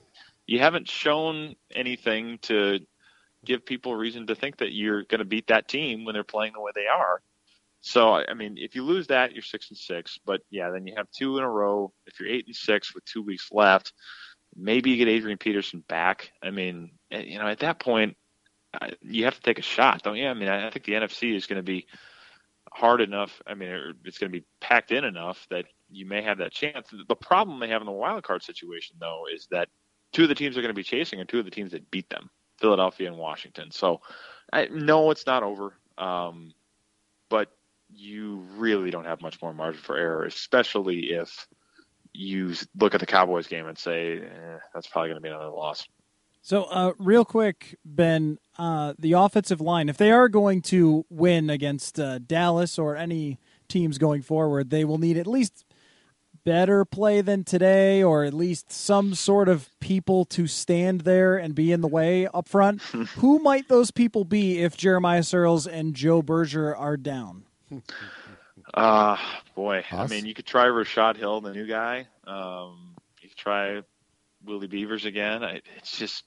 [0.47, 2.79] you haven't shown anything to
[3.45, 6.53] give people reason to think that you're going to beat that team when they're playing
[6.53, 7.21] the way they are.
[7.81, 10.19] So, I mean, if you lose that, you're six and six.
[10.25, 11.93] But yeah, then you have two in a row.
[12.07, 13.93] If you're eight and six with two weeks left,
[14.55, 16.31] maybe you get Adrian Peterson back.
[16.41, 18.16] I mean, eh, you know, at that point,
[19.01, 20.27] you have to take a shot, don't you?
[20.27, 21.87] I mean, I think the NFC is going to be
[22.71, 23.41] hard enough.
[23.47, 26.89] I mean, it's going to be packed in enough that you may have that chance.
[27.07, 29.69] The problem they have in the wild card situation, though, is that
[30.11, 31.89] two of the teams are going to be chasing are two of the teams that
[31.91, 33.71] beat them, Philadelphia and Washington.
[33.71, 34.01] So,
[34.51, 35.73] I, no, it's not over.
[35.97, 36.53] Um,
[37.29, 37.51] but
[37.93, 41.47] you really don't have much more margin for error, especially if
[42.13, 45.49] you look at the Cowboys game and say eh, that's probably going to be another
[45.49, 45.87] loss.
[46.47, 51.49] So, uh, real quick, Ben, uh, the offensive line, if they are going to win
[51.49, 53.37] against uh, Dallas or any
[53.67, 55.65] teams going forward, they will need at least
[56.45, 61.53] better play than today, or at least some sort of people to stand there and
[61.53, 62.81] be in the way up front.
[63.17, 67.43] Who might those people be if Jeremiah Sirles and Joe Berger are down?
[68.73, 69.17] Uh,
[69.53, 69.85] boy, Us?
[69.91, 72.07] I mean, you could try Rashod Hill, the new guy.
[72.25, 73.81] Um, you could try
[74.45, 75.43] Willie Beavers again.
[75.43, 76.23] I, it's just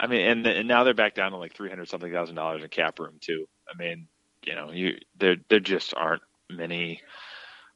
[0.00, 2.62] I mean, and, and now they're back down to like three hundred something thousand dollars
[2.62, 3.46] in cap room too.
[3.72, 4.08] I mean,
[4.42, 7.02] you know, you there there just aren't many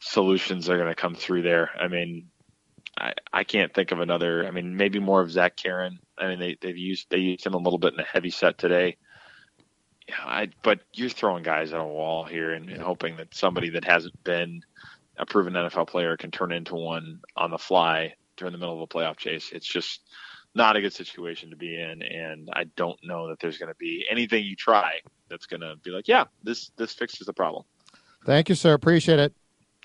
[0.01, 1.70] solutions that are going to come through there.
[1.79, 2.31] I mean,
[2.97, 4.47] I I can't think of another.
[4.47, 5.99] I mean, maybe more of Zac Kerin.
[6.16, 8.57] I mean, they they've used they used him a little bit in a heavy set
[8.57, 8.97] today.
[10.09, 13.68] Yeah, I but you're throwing guys at a wall here and, and hoping that somebody
[13.70, 14.62] that hasn't been
[15.18, 18.81] a proven NFL player can turn into one on the fly during the middle of
[18.81, 19.51] a playoff chase.
[19.53, 20.01] It's just
[20.55, 23.77] not a good situation to be in, and I don't know that there's going to
[23.77, 27.65] be anything you try that's going to be like, yeah, this this fixes the problem.
[28.25, 28.73] Thank you, sir.
[28.73, 29.35] Appreciate it.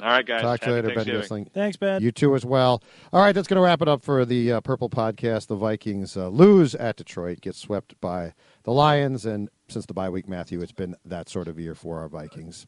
[0.02, 0.42] All right, guys.
[0.42, 1.52] Talk to you later, Ben Goessling.
[1.52, 2.02] Thanks, Ben.
[2.02, 2.82] You too as well.
[3.12, 5.48] All right, that's going to wrap it up for the uh, Purple Podcast.
[5.48, 10.10] The Vikings uh, lose at Detroit, get swept by the Lions, and since the bye
[10.10, 12.68] week, Matthew, it's been that sort of year for our Vikings.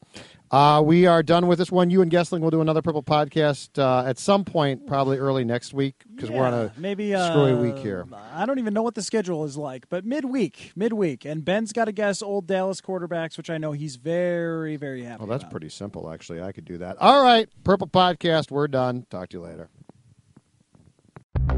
[0.50, 1.90] Uh, we are done with this one.
[1.90, 5.74] You and Goessling will do another Purple podcast uh, at some point, probably early next
[5.74, 8.06] week, because yeah, we're on a maybe screwy uh, week here.
[8.34, 11.86] I don't even know what the schedule is like, but midweek, midweek, and Ben's got
[11.86, 15.20] to guess old Dallas quarterbacks, which I know he's very, very happy.
[15.20, 15.52] Well, that's about.
[15.52, 16.42] pretty simple, actually.
[16.42, 16.98] I could do that.
[17.00, 18.52] All right, Purple podcast.
[18.52, 19.06] We're done.
[19.10, 19.70] Talk to you later.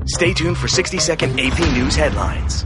[0.06, 2.66] Stay tuned for 60 second AP News headlines.